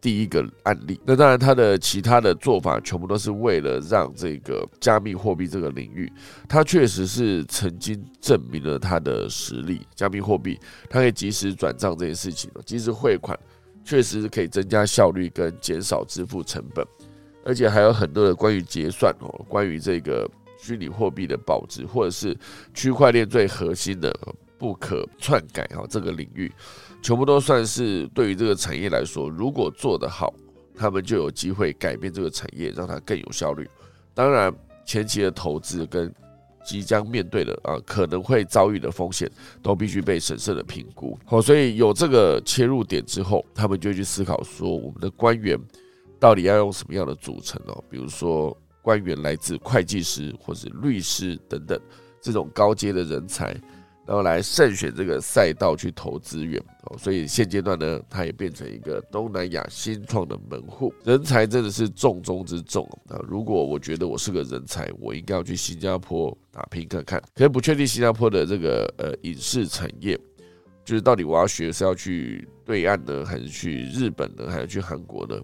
[0.00, 1.00] 第一个案例。
[1.04, 6.10] 那当然，它的其他的做法全部都是为了让这个加密货币这个领域，
[6.48, 9.86] 它确实是曾经证明了它的实力。
[9.94, 10.58] 加密货币
[10.88, 13.38] 它可以及时转账这件事情，及时汇款，
[13.84, 16.86] 确实是可以增加效率跟减少支付成本，
[17.44, 20.28] 而且还有很多的关于结算哦，关于这个。
[20.62, 22.36] 虚拟货币的保值，或者是
[22.74, 24.14] 区块链最核心的
[24.60, 26.52] 不可篡改哈，这个领域
[27.02, 30.32] 全部都算是对于这个产业来说，如果做得好，
[30.76, 33.66] 他们就有机会改变这个产业，让它更有效率。
[34.14, 36.14] 当然，前期的投资跟
[36.62, 39.28] 即将面对的啊可能会遭遇的风险，
[39.62, 41.18] 都必须被审慎的评估。
[41.24, 45.58] 好，所以有这个切入点之后，他们就去思考说，我们的官员
[46.18, 48.56] 到底要用什么样的组成哦，比如说。
[48.82, 51.78] 官员来自会计师或者律师等等
[52.18, 53.54] 这种高阶的人才，
[54.10, 56.98] 然后来慎选这个赛道去投资源哦。
[56.98, 60.92] 所以现阶段呢，它也变成一个东南亚新创的门户。
[61.04, 63.22] 人才真的是重中之重啊！
[63.28, 67.22] 如果我觉得我是个人才，我应该要去新加坡打拼看看。
[67.36, 70.18] 可是不确定新加坡的这个呃影视产业。
[70.90, 75.36] 就是到底我要学是要去对岸呢，还是去日本呢，还是去韩国呢？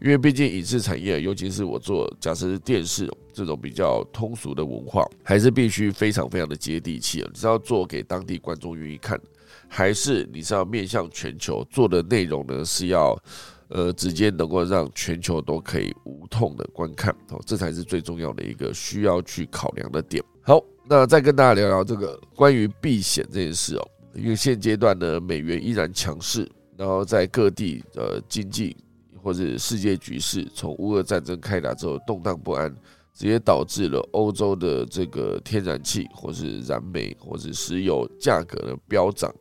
[0.00, 7.22] 因为毕竟影视产业，尤其是我做假设是电视这种比较通俗的文化，还是必须非常非常的接地气！
[7.30, 9.20] 你是要做给当地观众愿意看，
[9.68, 12.64] 还是你是要面向全球做的内容呢？
[12.64, 13.22] 是要
[13.68, 20.24] 呃直接能够让全球都可以无痛的观看哦，这才是最重要的一个需要去考量的点。
[20.40, 23.90] 好，那再跟大家聊聊这个关于避险这件事哦。
[24.16, 28.76] 因为现阶段呢，美元依然强势，然后在各地呃经济
[29.22, 32.74] 或者世界局势从乌俄战争开打之后动荡不安，
[33.12, 39.34] 直接导致了欧洲的这个天然气或是燃煤或者石油价格的飙涨，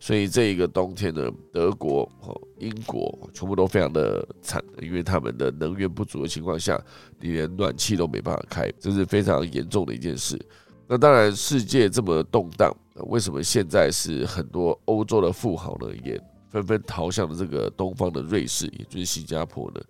[0.00, 6.80] 所以这一个冬天呢，德国和英国全部都非常的惨，因为他们的能源不足的情况下，
[7.20, 10.40] 你连暖气都没办法开，这是非常严重的一件事。
[10.88, 12.74] 那当然，世界这么动荡，
[13.08, 19.80] 为什么现在是很多欧洲的富豪呢，也纷纷逃向了这个东方的瑞士，也就是新加坡呢？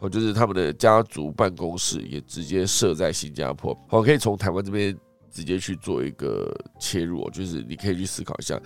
[0.00, 3.76] 哦，就是他们的家族办公室也直接设在新加坡。
[3.86, 4.96] 好，可以从台湾这边
[5.30, 8.60] 直接去做一个切入，就是你可以去思考一下。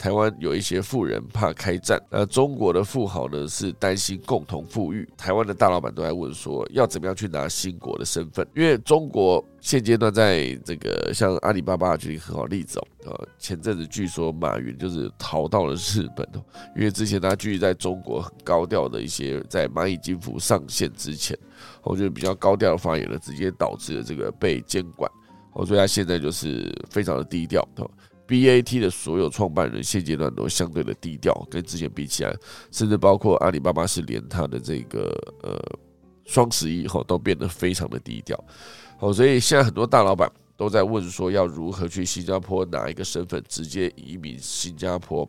[0.00, 5.06] 台湾有一些富人怕开战，那中国的富豪呢是担心共同富裕。
[5.14, 8.48] 台湾的大老板都在问说，要怎么样去拿新国的身份？
[8.56, 16.42] 因为中国现阶段在这个像阿里巴巴举一个很好例子哦，呃，前阵子据说马云就是逃到了日本哦，
[16.74, 21.36] 因为之前他继续在中国很高调的一些在蚂蚁金服上线之前，
[21.82, 25.12] 我觉得比较高调的发言呢，直接导致了这个被监管，
[25.52, 27.62] 哦，所以他现在就是非常的低调，
[28.30, 32.32] ？B A T 的所有创办人现阶段都相对的低调，跟之前比起来，
[32.70, 35.10] 甚至包括阿里巴巴是连他的这个
[35.42, 35.60] 呃
[36.24, 38.38] 双十一以后都变得非常的低调。
[38.98, 45.28] 好，所以现在很多大老板都在问说，要如何去新加坡拿一个身份直接移民新加坡？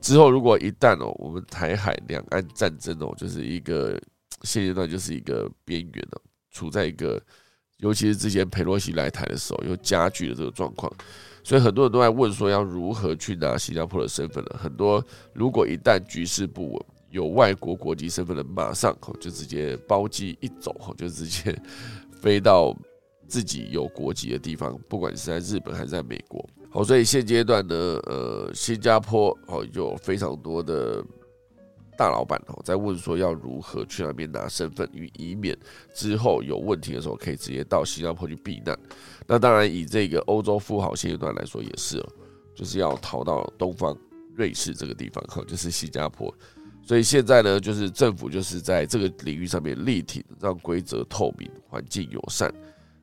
[0.00, 4.00] 之后如果一旦哦，我们台海两岸战争哦，就是一个
[4.42, 7.20] 现阶段就是一个边缘哦，处在一个，
[7.82, 10.90] 尤其是之前佩洛西来台的时候，又加剧了这个状况。
[11.44, 14.50] 所以很多人都在问说，要如何去拿新加坡的身份呢？
[14.56, 15.04] 很多
[15.34, 21.60] 如果一旦局势不稳，有外国国籍身份的，马上就直接包机一走，就直接
[22.12, 22.72] 飞到
[23.26, 26.48] 自己有国籍的地方，不管是在日本还是在美国。
[26.70, 27.74] 好，所以现阶段呢，
[28.04, 31.04] 呃，新加坡哦有非常多的
[31.96, 35.56] 大老板哦在问说要如何去那边拿身份，以以免
[35.94, 38.78] 之后有问题的时候可以直接到新加坡去避难。
[39.26, 42.08] 那当然，以这个欧洲富豪现阶段来说也是哦，
[42.54, 43.96] 就是要逃到东方
[44.34, 46.34] 瑞士这个地方，哈，就是新加坡。
[46.84, 52.52] 所以现在呢，就是政府就是在这个领域上面力挺，让规则透明、环境友善，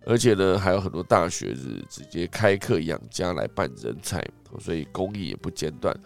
[0.06, 4.22] 而且呢，还有很多大学是直接开课养家来办人才，
[4.60, 5.98] 所以公益也不间断。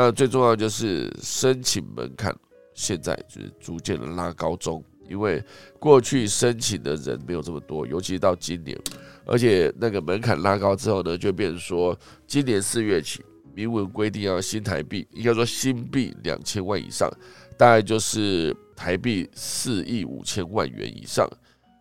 [0.00, 2.32] 那最重要就是申请门槛，
[2.72, 4.80] 现在就是逐渐的拉高中，
[5.10, 5.42] 因为
[5.80, 8.78] 过去申请的人没有这么多，尤其到今年，
[9.26, 13.24] 而且那个门槛拉高之后呢，就变成说今年四月起。
[13.52, 17.10] 明文规定要新台币，应该说新币两千万以上，
[17.56, 21.28] 大概就是台币四亿五千万元以上，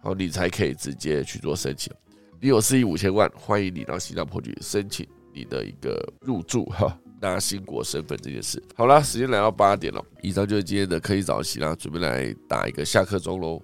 [0.02, 1.94] 好，你才可以直接去做申请。
[2.42, 8.62] 你有四亿五千万，欢迎你到新加坡去申请你的一个入住哈，拿新国身份这件事。
[8.76, 13.62] 好了，时间来到八点了，以上就是今天的科技早起啦，准备来打一个下课钟喽。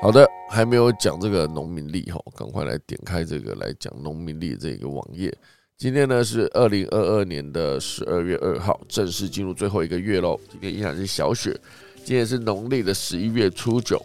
[0.00, 5.34] 好的，还没有讲这个农民历哈，赶快来点开这个来讲农民历这个网页。
[5.78, 10.38] 今天呢是二零二二年的十二月二号，正式进入最后一个月喽。
[10.50, 11.58] 今天依然是小雪，
[12.04, 13.98] 今天是农历的十一月初九。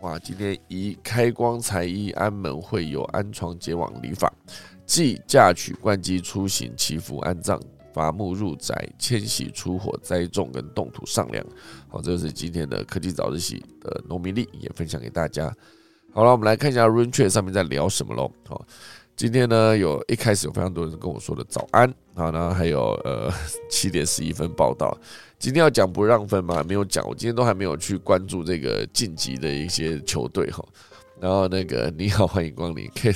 [0.00, 4.32] 哇，今天宜开光财衣安门会有安床结网礼法，
[4.86, 7.60] 即嫁娶冠基出行祈福安葬。
[7.92, 11.44] 伐木入宅、迁徙出火、栽种跟动土上梁，
[11.88, 15.54] 好，这是今天的科技早自习的农民历，也分享给大家。
[16.10, 18.32] 好了，我们来看一下 r u n c h a t 上面在聊什么喽。
[18.48, 18.64] 好，
[19.14, 23.30] 今天呢，有一开始有非常多人跟我说的早安，好，然后还有呃
[23.70, 24.96] 七点十一分报道。
[25.38, 26.64] 今天要讲不让分吗？
[26.66, 30.64] 没有讲，我今天都还没有去关注这个晋级的一些球队哈。
[31.20, 33.14] 然后那个你好，欢迎光临 K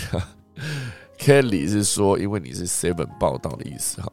[1.19, 4.13] Kelly 是说，因为你是 Seven 报道的意思哈。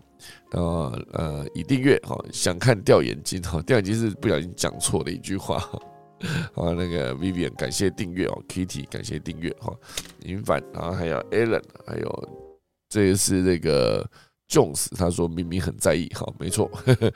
[0.52, 5.60] 然后呃，已订阅哈，想看掉眼睛哈，掉眼睛是不小心讲错了一句话
[6.24, 6.49] 哈。
[6.53, 9.74] 好，那个 Vivian 感谢订阅哦，Kitty 感谢订阅哈，
[10.26, 12.30] 银凡，然后还有 Alan，还有
[12.89, 14.09] 这也是那个
[14.49, 16.69] Jones，他说明明很在意哈，没错，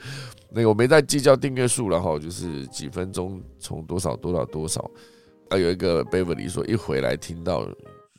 [0.52, 4.90] 那个我没在计较订阅数了哈，就是几分钟从多少多少多少，
[5.50, 7.68] 啊有一个 Beverly 说一回来听到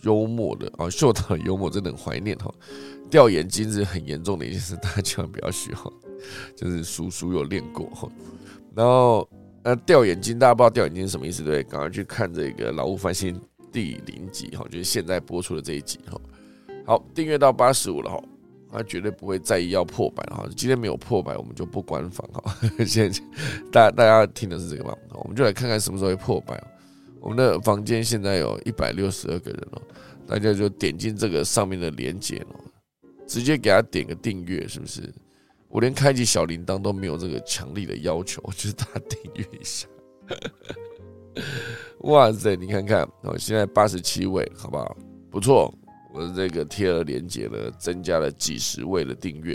[0.02, 2.52] 幽默的啊，秀到幽默真的很怀念哈。
[3.10, 5.90] 掉眼睛是很严重的一件事，大家千万不要学哈。
[6.54, 8.06] 就是叔叔有练过哈。
[8.74, 9.26] 然后
[9.64, 11.62] 呃，掉眼睛，大家不知道掉眼睛是什么意思，对？
[11.64, 13.34] 赶快去看这个《老屋翻新》
[13.72, 16.20] 第零集哈，就是现在播出的这一集哈。
[16.86, 18.22] 好，订阅到八十五了哈，
[18.72, 20.48] 他绝对不会在意要破百哈。
[20.56, 22.56] 今天没有破百，我们就不关房哈。
[22.86, 23.20] 现在
[23.70, 24.96] 大大家听的是这个吗？
[25.12, 26.62] 我们就来看看什么时候会破百。
[27.20, 29.82] 我们的房间现在有一百六十二个人哦，
[30.26, 32.60] 大家就点进这个上面的链接哦。
[33.26, 35.02] 直接给他点个订阅，是不是？
[35.68, 39.86] 我连开启小铃铛都没有这个强力的要求，就是大家订阅一下。
[42.00, 44.96] 哇塞，你看看，哦，现在八十七位，好不好？
[45.30, 45.72] 不错，
[46.14, 49.54] 我的这个贴了连接呢，增加了几十位的订阅，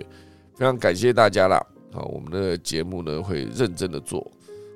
[0.55, 1.65] 非常感谢大家啦。
[1.91, 4.31] 好，我们的节目呢会认真的做，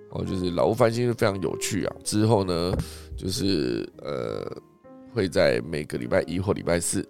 [0.09, 1.95] 哦，就是老吴翻新是非常有趣啊。
[2.03, 2.75] 之后呢，
[3.15, 4.51] 就是呃，
[5.13, 7.07] 会在每个礼拜一或礼拜四。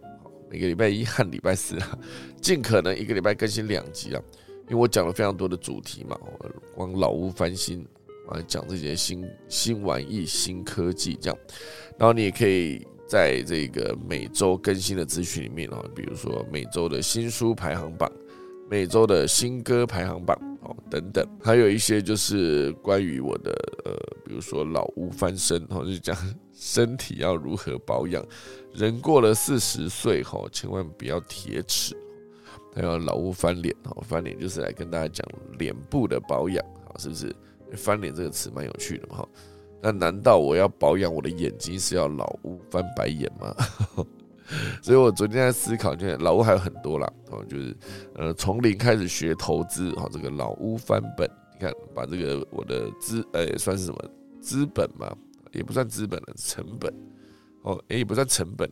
[0.50, 1.98] 每个礼拜一和礼拜四啊，
[2.42, 4.22] 尽可能一个礼拜更新两集啊，
[4.70, 6.18] 因为我讲了非常多的主题嘛，
[6.76, 7.86] 光老屋翻新
[8.30, 11.38] 啊，讲这些新新玩意、新科技这样，
[11.98, 18.12] 然后你也可以在这个每周更新的资讯里面啊，比如说每周的新书排行榜、
[18.70, 20.38] 每周的新歌排行榜
[20.90, 23.52] 等等，还有一些就是关于我的
[23.86, 23.94] 呃，
[24.26, 26.18] 比如说老屋翻身，哈，就是讲。
[26.60, 28.26] 身体要如何保养？
[28.74, 31.96] 人过了四十岁后，千万不要铁齿，
[32.74, 35.24] 还有老屋翻脸哈，翻脸就是来跟大家讲
[35.60, 37.32] 脸部的保养啊，是不是？
[37.74, 39.24] 翻脸这个词蛮有趣的哈。
[39.84, 43.56] 那难道我要保养我的眼睛是要老屋翻白眼吗？
[44.82, 47.76] 所以我昨天在思考，就老屋还有很多啦，哦，就是
[48.16, 54.04] 呃从零开始学投资哈，这个老屋翻本，你看把这个我的资呃算是什么
[54.42, 55.14] 资本嘛？
[55.52, 56.94] 也不算资本了，成本
[57.64, 58.70] 哦，也不算成本，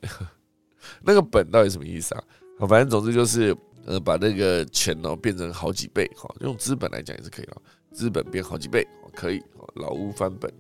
[1.02, 2.24] 那个本到底什么意思啊？
[2.68, 3.56] 反正总之就是，
[3.86, 7.62] 呃，把那个钱哦变成好几倍，哈，用资本来讲也是可以了，
[7.92, 9.42] 资本变好几倍，可以，
[9.76, 10.52] 老屋翻本，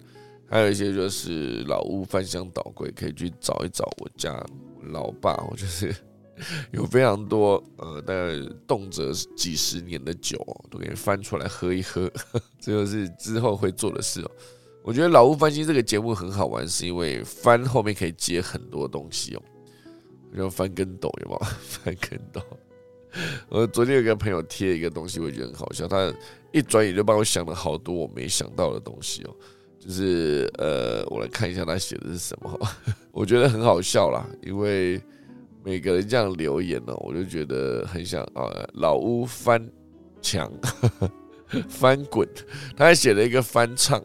[0.47, 4.33] 还有一些就是老屋翻箱倒柜，可以去找一找我家
[4.91, 5.95] 老爸，我就是
[6.71, 8.33] 有非常多呃，大概
[8.67, 10.37] 动辄几十年的酒
[10.69, 12.11] 都可以翻出来喝一喝，
[12.59, 14.31] 这就是之后会做的事哦。
[14.83, 19.41] 我觉得老屋翻新这个节目很好玩，是因为翻后面可以接很多东西哦，
[20.35, 21.39] 像翻跟斗有没有？
[21.63, 22.41] 翻跟斗。
[23.47, 26.13] 我昨天有个朋友贴一个东西，我觉得很好笑，他
[26.51, 29.35] 一转眼就帮我想了好多我没想到的东西哦。
[29.85, 32.59] 就是呃，我来看一下他写的是什么，
[33.13, 34.99] 我觉得很好笑啦，因为
[35.63, 39.63] 每个人这样留言呢，我就觉得很想啊，老屋翻
[40.21, 40.51] 墙
[41.69, 42.27] 翻滚，
[42.75, 44.03] 他还写了一个翻唱。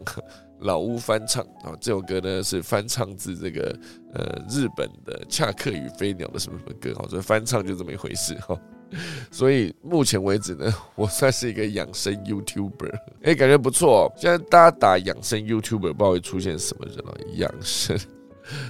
[0.59, 3.75] 老屋翻唱啊，这首歌呢是翻唱自这个
[4.13, 8.55] 呃日本的恰克与飞鸟的什么什么歌哈，所以翻唱就这么一回事哈。
[9.31, 12.91] 所以目前为止呢， 我算是一个养生 YouTuber，
[13.23, 14.13] 哎，感觉不错哦。
[14.17, 17.15] 现在大家打养生 YouTuber，不知道会出现什么人哦。
[17.35, 17.97] 养生，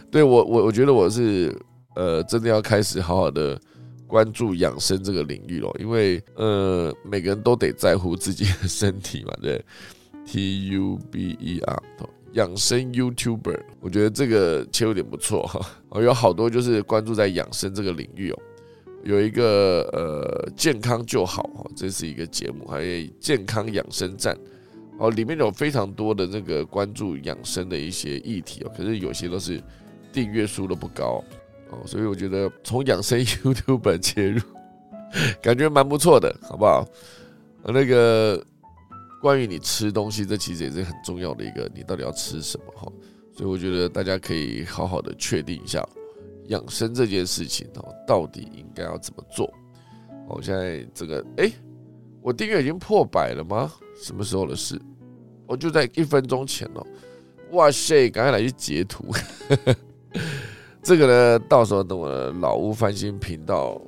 [0.09, 1.55] 对我我我觉得我是
[1.95, 3.59] 呃真的要开始好好的
[4.07, 9.63] 关注养生这个领域咯，因为呃每个人都得在乎自己的身体嘛，对。
[10.23, 11.83] T U B E R，
[12.33, 15.59] 养生 YouTuber，我觉得这个切入点不错哈。
[15.89, 18.39] 哦，有好多就是关注在养生这个领域哦。
[19.03, 24.37] 有一个呃健康就好哈，这是一个节目，还有健康养生站
[24.97, 28.71] 哦，里面有非常多的那个关注养生的一些议题哦。
[28.75, 29.61] 可是有些都是
[30.11, 31.23] 订阅数都不高
[31.69, 34.41] 哦，所以我觉得从养生 YouTuber 切入，
[35.41, 36.87] 感觉蛮不错的，好不好？
[37.65, 38.43] 那个。
[39.21, 42.91] 关于你吃东西，这其实也是很重要的一个，你到底要吃什么哈？
[43.37, 45.87] 所以我觉得大家可以好好的确定一下
[46.51, 49.51] 养生这件事情哦，到底应该要怎么做？
[50.27, 51.51] 我现在这个哎，
[52.21, 53.71] 我订阅已经破百了吗？
[54.01, 54.79] 什么时候的事？
[55.47, 56.85] 我就在一分钟前哦。
[57.51, 59.05] 哇塞，赶快来去截图。
[60.83, 63.81] 这个呢，到时候等我老屋翻新频道。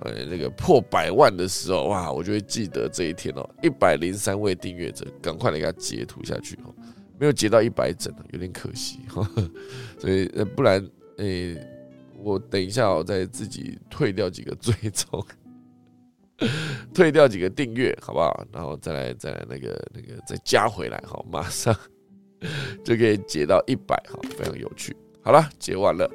[0.00, 3.44] 呃，那个破百万的时候，哇，我就会记得这一天哦。
[3.64, 6.72] 一百零三位订阅者，赶快来给他截图下去哦。
[7.18, 9.28] 没有截到一百整，有点可惜哈。
[9.98, 11.60] 所以，呃，不然，诶，
[12.18, 15.24] 我等一下我再自己退掉几个追踪，
[16.92, 18.46] 退掉几个订阅，好不好？
[18.52, 21.74] 然后再来，再来那个那个再加回来，好，马上
[22.84, 24.96] 就可以解到一百，好，非常有趣。
[25.22, 26.10] 好了，解完了，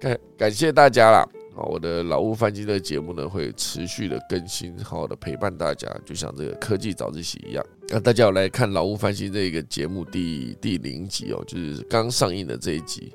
[0.00, 1.28] 感感谢大家啦。
[1.54, 7.62] 好，我的老屋翻新的节目呢，会持续的更新，好好的陪伴大家，就像这个科技早自习一样。
[7.88, 13.12] 那大家要来看老屋翻新这个节目第第零集哦，就是刚上映的这一集，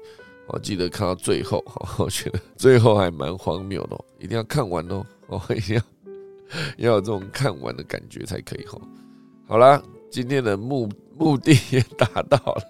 [0.48, 5.82] 我记得看到最后，哈， 我觉得最后还蛮荒谬的，一定要看完哦， 哦，一定要
[6.78, 8.80] 要有这种看完的感觉才可以哈。
[9.48, 12.64] 好啦，今天的目目的也达到了，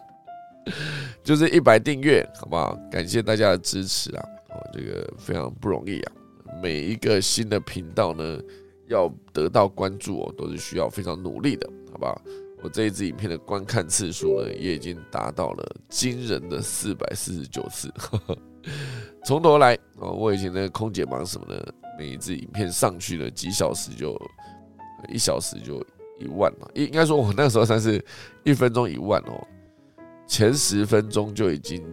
[1.24, 2.78] 就是一百订阅，好不好？
[2.92, 4.26] 感谢大家的支持啊！
[4.74, 6.12] 这个非常不容易啊！
[6.64, 8.40] 每一个新的频道呢，
[8.88, 12.20] 要得到关注哦，都是需要非常努力的，好不好？
[12.64, 17.94] 我这一支影片的观看次数呢，也已经达到了惊人的四百四十九次。
[19.24, 21.62] 从头来哦，我以前那个空姐忙什么呢？
[21.98, 24.20] 每一支影片上去了几小时就
[25.08, 25.80] 一小时就
[26.20, 28.04] 一万嘛，应应该说我那时候算是
[28.44, 29.48] 一分钟一万哦，
[30.28, 31.84] 前十分钟就已经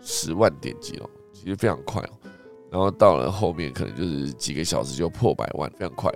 [0.00, 1.08] 十万点击了。
[1.32, 2.10] 其实非常快哦，
[2.70, 6.12] 然后到了后面可能就是几个小时就破百万，非常快。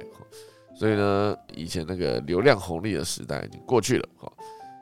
[0.78, 4.30] 所以呢，以前那个流量红利的时代已经过去了哈。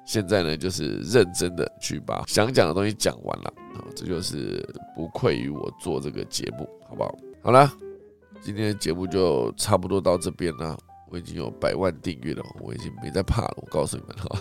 [0.05, 4.62] 现在呢，就是认真的去把想讲的东西讲完了啊，这就是
[4.95, 7.14] 不愧于我做这个节目，好不好？
[7.42, 7.72] 好了，
[8.42, 10.76] 今天的节目就差不多到这边了。
[11.11, 13.55] 我已经有百万订阅了，我已经没在怕了。
[13.59, 14.40] 我告诉你们哈，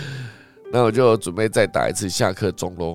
[0.70, 2.94] 那我就准备再打一次下课钟喽。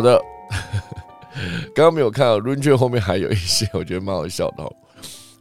[0.00, 0.18] 好的，
[1.76, 4.76] 刚刚没有看到 r u n c h 后面还有一些，我觉得蛮好笑的哦。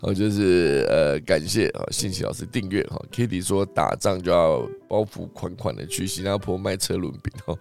[0.01, 3.01] 哦，就是呃，感谢啊，信息老师订阅哈。
[3.09, 7.57] Kitty 说打仗就要包袱款款的去新加坡卖车轮饼哦。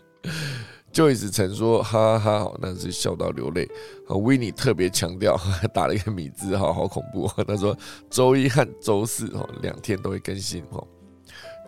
[0.93, 3.63] Joyce 曾说哈哈哈，那是笑到流泪。
[4.09, 5.39] 啊 w i n n e 特别强调，
[5.73, 7.31] 打了一个米字哈，好恐怖。
[7.47, 7.79] 他说
[8.11, 10.85] 周一和周四哈两天都会更新哈。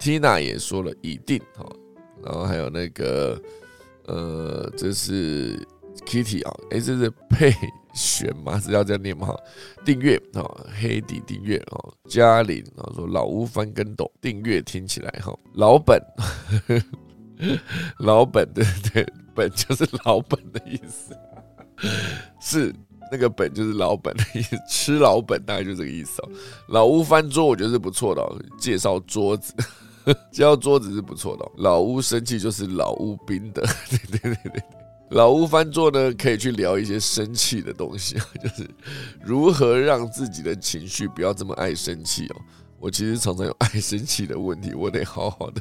[0.01, 1.65] Tina 也说了一定哈，
[2.25, 3.41] 然后还有那个。
[4.11, 5.57] 呃，这是
[6.05, 7.55] Kitty 啊，哎，这是佩
[7.95, 8.59] 璇吗？
[8.59, 9.33] 是要这样念吗？
[9.85, 10.43] 订阅啊，
[10.81, 16.03] 黑底订阅啊，嘉玲啊说老屋翻跟斗，订阅听起来哈，老本，
[18.01, 21.17] 老本对对，本就是老本的意思，
[22.41, 22.75] 是
[23.13, 26.29] 那个本就是老本的意思，吃老本大概就这个意思哦。
[26.69, 28.23] 老屋翻桌我觉得是不错的，
[28.59, 29.55] 介绍桌子，
[30.33, 31.51] 介绍桌子是不错的。
[31.57, 34.63] 老屋生气就是老屋冰的，对对对对。
[35.11, 38.69] 老屋翻桌呢，可以去聊一些生气的东西，就是
[39.25, 42.37] 如何让自己的情绪不要这么爱生气哦。
[42.79, 45.61] 我其实常常有爱生气的问题，我得好好的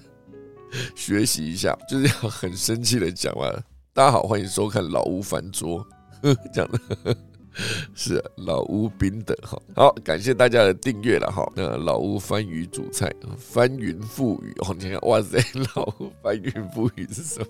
[0.96, 3.52] 学习一下，就是要很生气的讲完。
[3.92, 5.84] 大家好，欢迎收看老屋翻桌，
[6.54, 7.18] 讲的
[7.96, 9.62] 是老屋冰的哈。
[9.76, 11.50] 好，感谢大家的订阅了哈。
[11.56, 15.38] 那老屋翻鱼煮菜，翻云覆雨哦，你看，哇塞，
[15.76, 17.48] 老屋翻云覆雨是什么？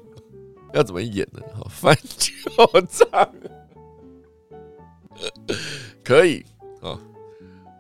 [0.74, 1.42] 要怎么演呢？
[1.70, 2.32] 翻旧
[2.88, 3.34] 账，
[6.04, 6.46] 可以！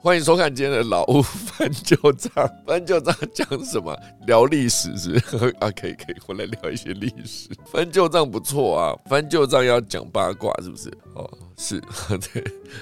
[0.01, 2.31] 欢迎收看今天的老屋翻旧账。
[2.65, 3.93] 翻旧账讲什么？
[4.25, 5.15] 聊历史是
[5.59, 7.49] 啊，可以可以，我来聊一些历史。
[7.65, 10.89] 翻旧账不错啊，翻旧账要讲八卦是不是？
[11.15, 11.81] 哦，是
[12.33, 12.41] 对。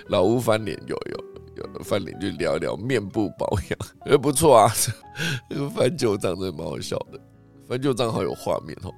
[0.10, 3.80] 老屋翻脸有有有翻脸就聊一聊面部保养，
[4.14, 4.72] 哎不错啊。
[5.76, 7.20] 翻旧账真的蛮好笑的，
[7.68, 8.94] 翻旧账好有画面哦。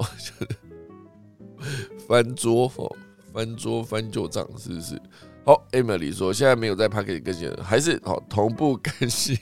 [2.06, 2.94] 翻桌哦，
[3.34, 5.02] 翻桌翻旧账是不是？
[5.50, 9.36] 好，Emily 说现在没有在 p a c k e t 更新，还是好同步更新，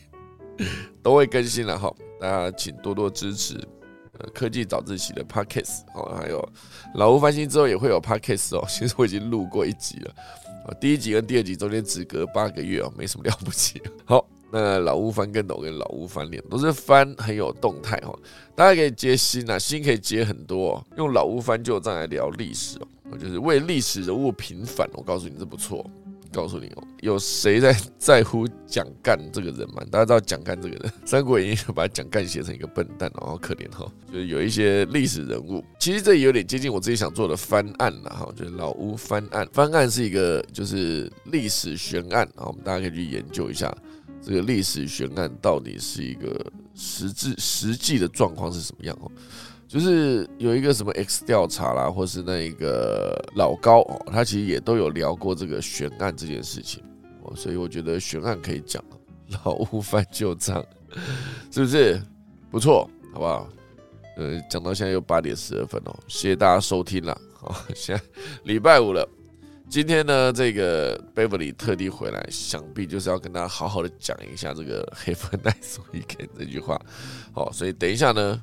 [1.03, 1.93] 都会更新了哈。
[2.17, 3.55] 大家请多多支持，
[4.17, 6.49] 呃，科技早自习的 p a c k e t 哦，还有
[6.93, 8.63] 老吴翻新之后也会有 p a c k e t 哦。
[8.71, 10.13] 其实我已经录过一集了，
[10.65, 13.81] 啊，第一集跟第二集中间只隔八个月哦，没什么了不起。
[14.07, 14.25] 好。
[14.49, 18.17] 那老屋翻跟斗跟老屋翻脸都是翻很有动态哈，
[18.55, 22.87] 大家可以接新啊，新可以接很多，用老屋翻旧账来聊历史哦，
[23.19, 24.89] 就是为历史人物平反。
[24.93, 25.89] 我告诉你这不错，
[26.33, 29.83] 告诉你哦，有谁在 在乎蒋干这个人吗？
[29.91, 43.75] 大家知道蒋干这个人，《三国演义》把蒋干写成一个笨蛋，然后可怜哈，就是有一些历史人物，其实这有点接近我自己想做的翻案了哈，就是老屋翻案，翻案是一个就是历史悬案啊，我们大家可以去研究一下。
[44.19, 49.09] 这个历史悬案到底是一个实质实际的状况是什么样哦？
[49.67, 56.81] 就是有一个什么 X 调查啦，或是那一个老高哦，他其实也都有聊过这个悬案这件事情
[57.23, 58.81] 哦，所以我觉得悬案可以讲，
[59.43, 60.65] 老屋翻旧账，
[61.51, 62.01] 是不是
[62.49, 62.89] 不错？
[63.13, 63.49] 好不好？
[64.15, 68.01] 呃，讲到现在又八点十二分哦，谢谢大家收听了，好，现在
[68.45, 69.07] 礼拜五了。
[69.69, 76.79] 今天呢，这个 Beverly 特地回来，想必就是要跟大家好好的讲一下这个 “Have a nice weekend” 这句话。
[77.33, 78.41] 好，所以等一下呢，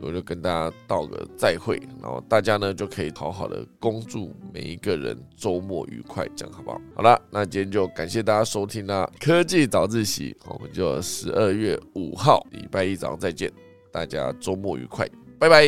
[0.00, 6.80] 我就跟大家道个再会，然后大家呢就可以好好的恭祝每一个人周末愉快，这样好不好？
[6.96, 13.52] 好了，那今天就感谢大家收听啦，科技早自习，我们就十二月五号礼拜一早上再见，
[13.92, 15.66] 大家周末愉快，拜拜，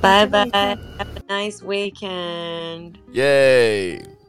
[0.00, 0.78] 拜拜，Have
[1.28, 4.23] a nice weekend，耶。